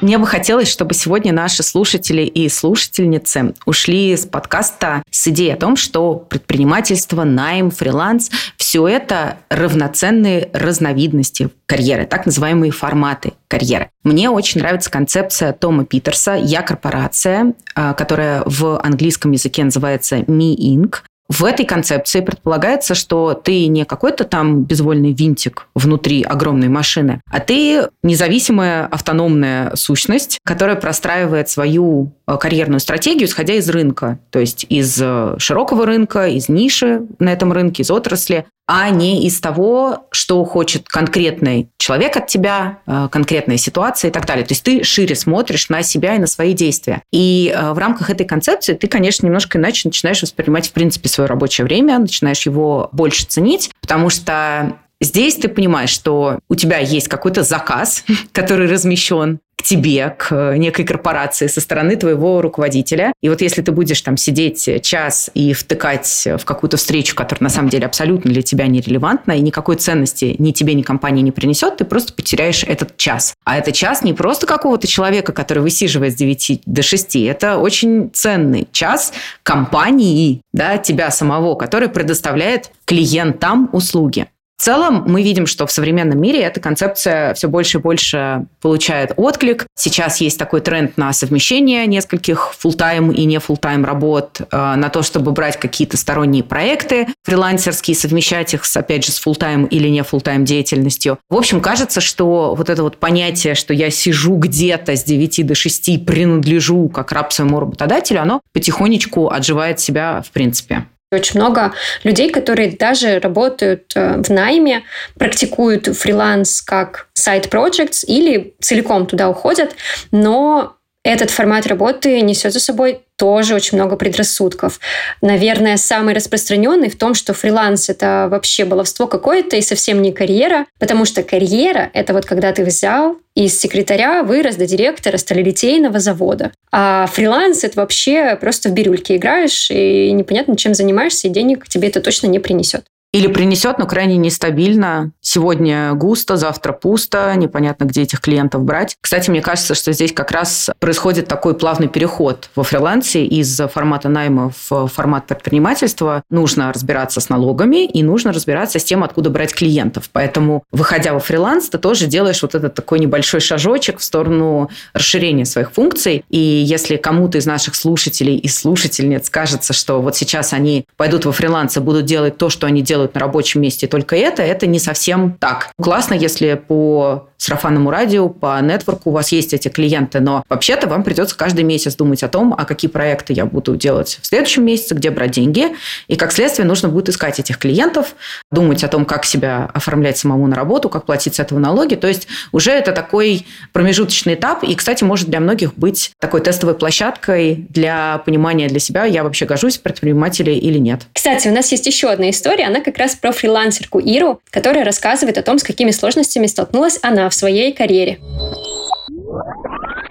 [0.00, 5.56] Мне бы хотелось, чтобы сегодня наши слушатели и слушательницы ушли с подкаста с идеей о
[5.56, 13.90] том, что предпринимательство, найм, фриланс– все это равноценные разновидности карьеры, так называемые форматы карьеры.
[14.02, 20.56] Мне очень нравится концепция Тома Питерса «Я корпорация», а, которая в английском языке называется «Me
[20.56, 21.00] Inc».
[21.30, 27.38] В этой концепции предполагается, что ты не какой-то там безвольный винтик внутри огромной машины, а
[27.38, 34.66] ты независимая автономная сущность, которая простраивает свою э, карьерную стратегию, исходя из рынка, то есть
[34.68, 40.06] из э, широкого рынка, из ниши на этом рынке, из отрасли, а не из того,
[40.12, 44.46] что хочет конкретный человек от тебя, э, конкретная ситуация и так далее.
[44.46, 47.02] То есть ты шире смотришь на себя и на свои действия.
[47.10, 51.26] И э, в рамках этой концепции ты, конечно, немножко иначе начинаешь воспринимать, в принципе, свое
[51.26, 57.08] рабочее время, начинаешь его больше ценить, потому что Здесь ты понимаешь, что у тебя есть
[57.08, 63.12] какой-то заказ, который размещен, к тебе, к некой корпорации со стороны твоего руководителя.
[63.20, 67.50] И вот если ты будешь там сидеть час и втыкать в какую-то встречу, которая на
[67.50, 71.76] самом деле абсолютно для тебя нерелевантна и никакой ценности ни тебе, ни компании не принесет,
[71.76, 73.34] ты просто потеряешь этот час.
[73.44, 77.16] А это час не просто какого-то человека, который высиживает с 9 до 6.
[77.16, 84.26] Это очень ценный час компании, да, тебя самого, который предоставляет клиентам услуги.
[84.60, 89.14] В целом мы видим, что в современном мире эта концепция все больше и больше получает
[89.16, 89.64] отклик.
[89.74, 95.02] Сейчас есть такой тренд на совмещение нескольких full-time и не full-time работ, э, на то,
[95.02, 100.00] чтобы брать какие-то сторонние проекты фрилансерские, совмещать их, с, опять же, с full-time или не
[100.00, 101.18] full-time деятельностью.
[101.30, 105.54] В общем, кажется, что вот это вот понятие, что я сижу где-то с 9 до
[105.54, 110.84] 6, принадлежу как раб своему работодателю, оно потихонечку отживает себя в принципе.
[111.12, 111.72] Очень много
[112.04, 114.84] людей, которые даже работают э, в найме,
[115.18, 119.74] практикуют фриланс как сайт-проектс или целиком туда уходят,
[120.12, 124.80] но этот формат работы несет за собой тоже очень много предрассудков.
[125.22, 130.66] Наверное, самый распространенный в том, что фриланс— это вообще баловство какое-то и совсем не карьера,
[130.78, 136.52] потому что карьера— это вот когда ты взял из секретаря вырос до директора сталелитейного завода.
[136.70, 141.88] А фриланс— это вообще просто в бирюльке играешь, и непонятно, чем занимаешься, и денег тебе
[141.88, 142.84] это точно не принесет.
[143.12, 145.10] Или принесет, но крайне нестабильно.
[145.20, 148.96] Сегодня густо, завтра пусто, непонятно, где этих клиентов брать.
[149.00, 154.08] Кстати, мне кажется, что здесь как раз происходит такой плавный переход во фрилансе из формата
[154.08, 156.22] найма в формат предпринимательства.
[156.30, 160.08] Нужно разбираться с налогами и нужно разбираться с тем, откуда брать клиентов.
[160.12, 165.46] Поэтому, выходя во фриланс, ты тоже делаешь вот этот такой небольшой шажочек в сторону расширения
[165.46, 166.24] своих функций.
[166.28, 171.32] И если кому-то из наших слушателей и слушательниц кажется, что вот сейчас они пойдут во
[171.32, 174.66] фриланс и будут делать то, что они делают делают на рабочем месте только это, это
[174.66, 175.70] не совсем так.
[175.80, 179.10] Классно, если по сарафанному радио, по нетворку.
[179.10, 182.64] У вас есть эти клиенты, но вообще-то вам придется каждый месяц думать о том, а
[182.66, 185.68] какие проекты я буду делать в следующем месяце, где брать деньги,
[186.06, 188.14] и как следствие нужно будет искать этих клиентов,
[188.50, 192.06] думать о том, как себя оформлять самому на работу, как платить с этого налоги, то
[192.06, 197.66] есть уже это такой промежуточный этап, и, кстати, может для многих быть такой тестовой площадкой
[197.70, 201.02] для понимания для себя, я вообще гожусь в предпринимателе или нет.
[201.14, 205.38] Кстати, у нас есть еще одна история, она как раз про фрилансерку Иру, которая рассказывает
[205.38, 208.18] о том, с какими сложностями столкнулась она в своей карьере.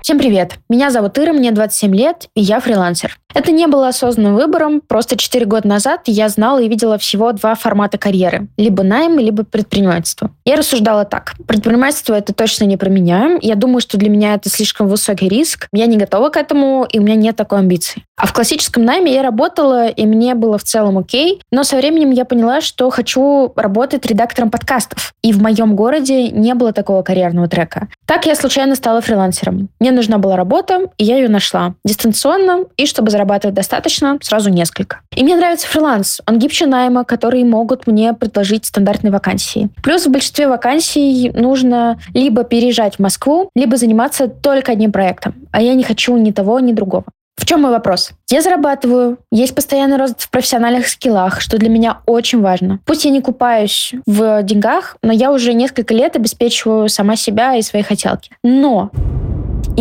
[0.02, 0.54] Всем привет!
[0.70, 3.18] Меня зовут Ира, мне 27 лет, и я фрилансер.
[3.36, 7.54] Это не было осознанным выбором, просто 4 года назад я знала и видела всего два
[7.54, 8.48] формата карьеры.
[8.58, 10.32] Либо найм, либо предпринимательство.
[10.46, 11.34] Я рассуждала так.
[11.48, 13.38] Предпринимательство это точно не про меня.
[13.42, 15.68] Я думаю, что для меня это слишком высокий риск.
[15.72, 18.04] Я не готова к этому, и у меня нет такой амбиции.
[18.18, 21.42] А в классическом найме я работала, и мне было в целом окей.
[21.52, 25.14] Но со временем я поняла, что хочу работать редактором подкастов.
[25.22, 27.90] И в моем городе не было такого карьерного трека.
[28.08, 29.70] Так я случайно стала фрилансером.
[29.80, 31.76] Мне нужна была работа, и я ее нашла.
[31.86, 35.02] Дистанционно, и чтобы зарабатывать достаточно, сразу несколько.
[35.16, 36.22] И мне нравится фриланс.
[36.28, 39.70] Он гибче найма, которые могут мне предложить стандартные вакансии.
[39.84, 45.36] Плюс в большинстве вакансий нужно либо переезжать в Москву, либо заниматься только одним проектом.
[45.52, 47.06] А я не хочу ни того, ни другого.
[47.40, 48.12] В чем мой вопрос?
[48.30, 52.80] Я зарабатываю, есть постоянный рост в профессиональных скиллах, что для меня очень важно.
[52.86, 57.62] Пусть я не купаюсь в деньгах, но я уже несколько лет обеспечиваю сама себя и
[57.62, 58.32] свои хотелки.
[58.44, 58.92] Но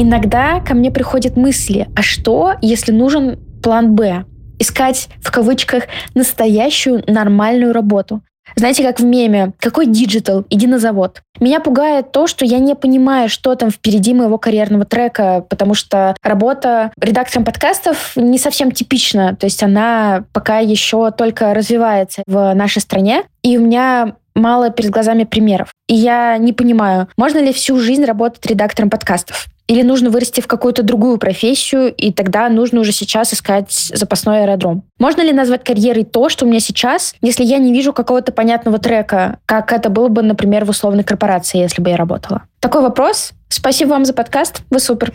[0.03, 4.25] иногда ко мне приходят мысли, а что, если нужен план «Б»?
[4.61, 5.85] Искать, в кавычках,
[6.15, 8.23] настоящую нормальную работу.
[8.57, 11.23] Знаете, как в меме, какой digital, иди на завод.
[11.39, 16.17] Меня пугает то, что я не понимаю, что там впереди моего карьерного трека, потому что
[16.23, 22.81] работа редактором подкастов не совсем типична, то есть она пока еще только развивается в нашей
[22.81, 25.73] стране, и у меня мало перед глазами примеров.
[25.89, 29.47] И я не понимаю, можно ли всю жизнь работать редактором подкастов?
[29.69, 34.83] Или нужно вырасти в какую-то другую профессию, и тогда нужно уже сейчас искать запасной аэродром.
[34.99, 38.79] Можно ли назвать карьерой то, что у меня сейчас, если я не вижу какого-то понятного
[38.79, 42.43] трека, как это было бы, например, в условной корпорации, если бы я работала?
[42.61, 43.33] Такой вопрос.
[43.49, 44.63] Спасибо вам за подкаст.
[44.71, 45.13] Вы супер.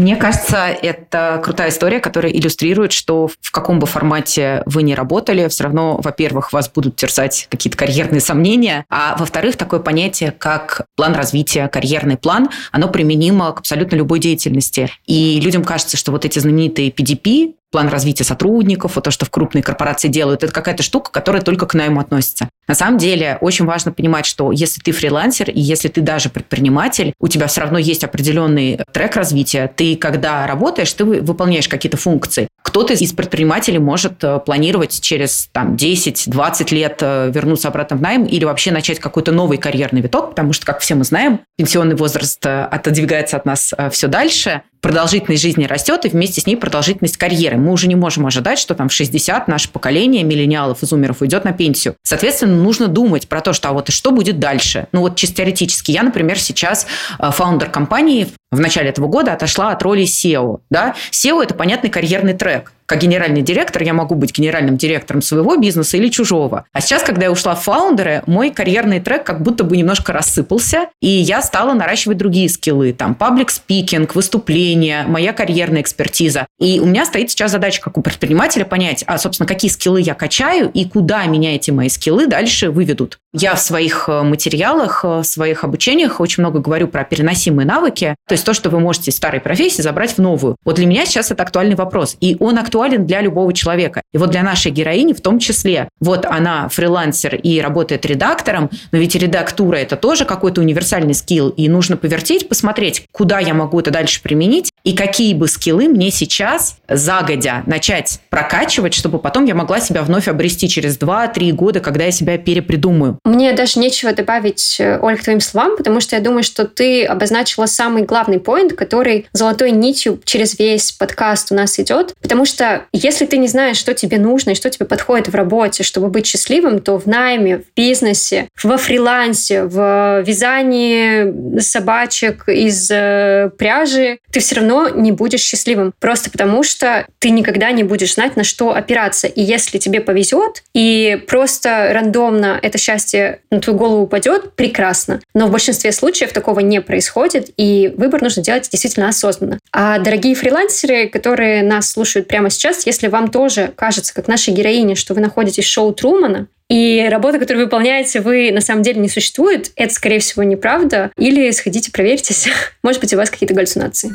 [0.00, 5.46] Мне кажется, это крутая история, которая иллюстрирует, что в каком бы формате вы ни работали,
[5.48, 11.12] все равно, во-первых, вас будут терзать какие-то карьерные сомнения, а во-вторых, такое понятие, как план
[11.14, 14.90] развития, карьерный план, оно применимо к абсолютно любой деятельности.
[15.04, 19.30] И людям кажется, что вот эти знаменитые PDP, план развития сотрудников, вот то, что в
[19.30, 22.48] крупной корпорации делают, это какая-то штука, которая только к найму относится.
[22.66, 27.12] На самом деле, очень важно понимать, что если ты фрилансер, и если ты даже предприниматель,
[27.18, 29.70] у тебя все равно есть определенный трек развития.
[29.74, 32.48] Ты, когда работаешь, ты выполняешь какие-то функции.
[32.62, 38.24] Кто-то из предпринимателей может э, планировать через там, 10-20 лет э, вернуться обратно в найм
[38.24, 42.44] или вообще начать какой-то новый карьерный виток, потому что, как все мы знаем, пенсионный возраст
[42.44, 47.56] э, отодвигается от нас все дальше продолжительность жизни растет, и вместе с ней продолжительность карьеры.
[47.56, 51.52] Мы уже не можем ожидать, что там в 60 наше поколение миллениалов, изумеров уйдет на
[51.52, 51.96] пенсию.
[52.02, 54.86] Соответственно, нужно думать про то, что а вот и что будет дальше.
[54.92, 55.90] Ну вот чисто теоретически.
[55.90, 56.86] Я, например, сейчас
[57.18, 60.60] фаундер компании в начале этого года отошла от роли SEO.
[60.70, 60.94] Да?
[61.12, 65.96] SEO– это понятный карьерный трек как генеральный директор я могу быть генеральным директором своего бизнеса
[65.96, 66.64] или чужого.
[66.72, 70.88] А сейчас, когда я ушла в фаундеры, мой карьерный трек как будто бы немножко рассыпался,
[71.00, 72.92] и я стала наращивать другие скиллы.
[72.92, 76.48] Там паблик спикинг, выступления, моя карьерная экспертиза.
[76.58, 80.14] И у меня стоит сейчас задача, как у предпринимателя, понять, а, собственно, какие скиллы я
[80.14, 83.20] качаю и куда меня эти мои скиллы дальше выведут.
[83.32, 88.16] Я в своих э, материалах, э, в своих обучениях очень много говорю про переносимые навыки,
[88.26, 90.56] то есть то, что вы можете из старой профессии забрать в новую.
[90.64, 94.02] Вот для меня сейчас это актуальный вопрос, и он актуален для любого человека.
[94.12, 95.88] И вот для нашей героини в том числе.
[96.00, 101.68] Вот она фрилансер и работает редактором, но ведь редактура– это тоже какой-то универсальный скилл, и
[101.68, 106.78] нужно повертеть, посмотреть, куда я могу это дальше применить, и какие бы скиллы мне сейчас
[106.88, 112.10] загодя начать прокачивать, чтобы потом я могла себя вновь обрести через 2-3 года, когда я
[112.10, 113.18] себя перепридумаю.
[113.24, 117.66] Мне даже нечего добавить, Оль, к твоим словам, потому что я думаю, что ты обозначила
[117.66, 122.14] самый главный поинт, который золотой нитью через весь подкаст у нас идет.
[122.22, 125.82] Потому что если ты не знаешь, что тебе нужно и что тебе подходит в работе,
[125.82, 133.50] чтобы быть счастливым, то в найме, в бизнесе, во фрилансе, в вязании собачек из э,
[133.58, 135.92] пряжи, ты все равно не будешь счастливым.
[135.98, 139.26] Просто потому что ты никогда не будешь знать, на что опираться.
[139.26, 145.20] И если тебе повезет, и просто рандомно это счастье на твою голову упадет, прекрасно.
[145.34, 149.58] Но в большинстве случаев такого не происходит, и выбор нужно делать действительно осознанно.
[149.72, 154.94] А дорогие фрилансеры, которые нас слушают прямо сейчас, если вам тоже кажется, как нашей героине,
[154.94, 159.00] что вы находитесь в шоу Трумана, и работа, которую вы выполняете, вы на самом деле
[159.00, 161.10] не существует, это, скорее всего, неправда.
[161.16, 162.48] Или сходите, проверьтесь.
[162.82, 164.12] Может быть, у вас какие-то галлюцинации.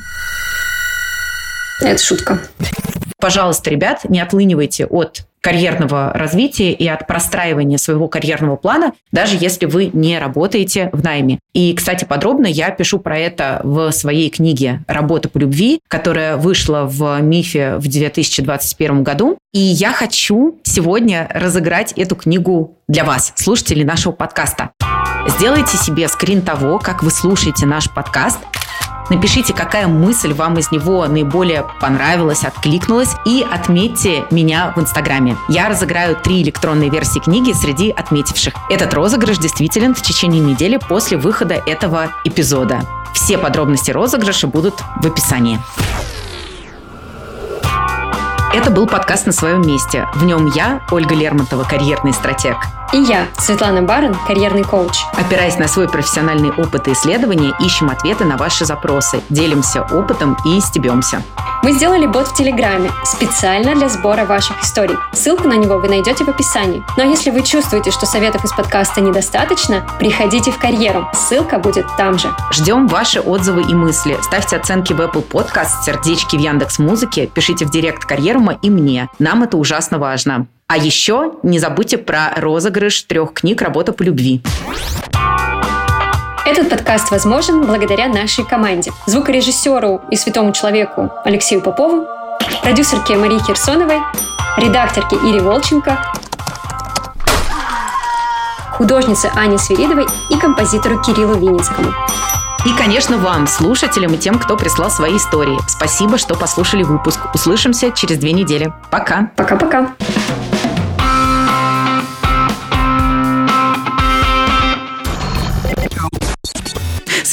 [1.81, 2.39] Это шутка.
[3.17, 9.67] Пожалуйста, ребят, не отлынивайте от карьерного развития и от простраивания своего карьерного плана, даже если
[9.67, 11.37] вы не работаете в найме.
[11.53, 16.85] И, кстати, подробно я пишу про это в своей книге «Работа по любви», которая вышла
[16.89, 19.37] в МИФе в 2021 году.
[19.53, 24.71] И я хочу сегодня разыграть эту книгу для вас, слушателей нашего подкаста.
[25.27, 28.39] Сделайте себе скрин того, как вы слушаете наш подкаст–
[29.09, 35.37] Напишите, какая мысль вам из него наиболее понравилась, откликнулась, и отметьте меня в Инстаграме.
[35.47, 38.53] Я разыграю три электронные версии книги среди отметивших.
[38.69, 42.81] Этот розыгрыш действителен в течение недели после выхода этого эпизода.
[43.13, 45.59] Все подробности розыгрыша будут в описании.
[48.53, 50.07] Это был подкаст «На своем месте».
[50.15, 52.55] В нем я, Ольга Лермонтова, карьерный стратег.
[52.95, 55.03] И я, Светлана Барон, карьерный коуч.
[55.17, 60.61] Опираясь на свой профессиональный опыт и исследования, ищем ответы на ваши запросы, делимся опытом и
[60.61, 61.21] стебемся.
[61.61, 64.95] Мы сделали бот в Телеграме специально для сбора ваших историй.
[65.11, 66.85] Ссылку на него вы найдете в описании.
[66.95, 71.09] Но если вы чувствуете, что советов из подкаста недостаточно, приходите в карьеру.
[71.13, 72.33] Ссылка будет там же.
[72.53, 74.17] Ждем ваши отзывы и мысли.
[74.21, 79.09] Ставьте оценки в Apple Podcast, сердечки в Яндекс Музыке, пишите в директ карьерума и мне.
[79.19, 80.47] Нам это ужасно важно.
[80.67, 84.41] А еще не забудьте про розыгрыш трех книг «Работа по любви».
[86.43, 88.91] Этот подкаст возможен благодаря нашей команде.
[89.05, 92.07] Звукорежиссеру и святому человеку Алексею Попову,
[92.63, 94.01] продюсерке Марии Херсоновой,
[94.57, 95.99] редакторке Ире Волченко,
[98.71, 101.93] художнице Ане Свиридовой и композитору Кириллу Винницкому.
[102.65, 105.59] И, конечно, вам, слушателям и тем, кто прислал свои истории.
[105.67, 107.19] Спасибо, что послушали выпуск.
[107.35, 108.73] Услышимся через две недели.
[108.89, 109.29] Пока.
[109.35, 109.93] Пока-пока.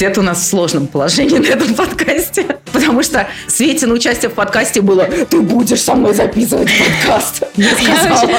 [0.03, 2.45] Свет у нас в сложном положении на этом подкасте.
[2.73, 7.45] Потому что Свете на участие в подкасте было «Ты будешь со мной записывать подкаст».
[7.55, 8.33] Я сказала.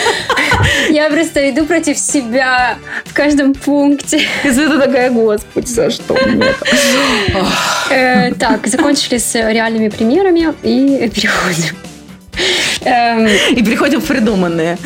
[0.89, 4.24] Я просто иду против себя в каждом пункте.
[4.43, 6.53] И Света такая «Господи, за что мне
[7.91, 11.78] э, Так, закончили с реальными примерами и переходим.
[12.82, 13.26] Эм.
[13.26, 14.78] И переходим в придуманные.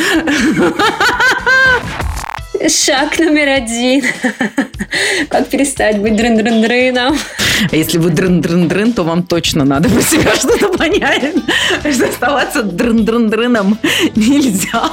[2.65, 4.03] Шаг номер один.
[5.29, 7.17] Как перестать быть дрын-дрын-дрыном.
[7.71, 11.33] А если вы дрын-дрын-дрын, то вам точно надо про себя что-то понять.
[11.91, 13.77] Что оставаться дрын-дрын-дрыном
[14.15, 14.89] нельзя.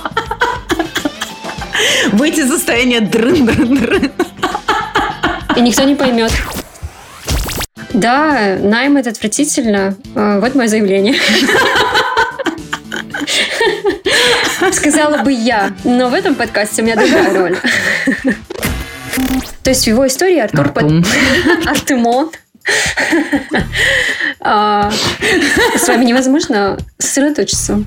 [2.12, 4.12] Выйти из состояния дрын-дрын-дрын.
[5.56, 6.32] И никто не поймет.
[7.92, 9.96] Да, найм это отвратительно.
[10.14, 11.14] А, вот мое заявление.
[14.72, 17.56] Сказала бы я, но в этом подкасте у меня другая роль.
[19.62, 20.66] То есть в его истории Артур...
[20.66, 21.04] Артум.
[21.66, 22.30] Артемон.
[24.40, 24.90] А,
[25.76, 27.84] С вами невозможно сосредоточиться.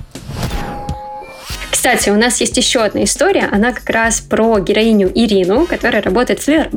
[1.70, 3.48] Кстати, у нас есть еще одна история.
[3.52, 6.48] Она как раз про героиню Ирину, которая работает в...
[6.48, 6.70] Лер-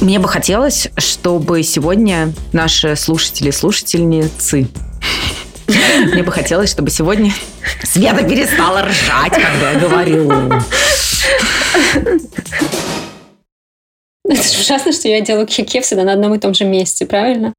[0.00, 4.68] Мне бы хотелось, чтобы сегодня наши слушатели и слушательницы
[5.66, 7.32] мне бы хотелось, чтобы сегодня
[7.82, 10.30] Света перестала ржать, когда я говорю.
[14.26, 15.46] Это же ужасно, что я делаю
[15.82, 17.52] всегда на одном и том же месте, правильно?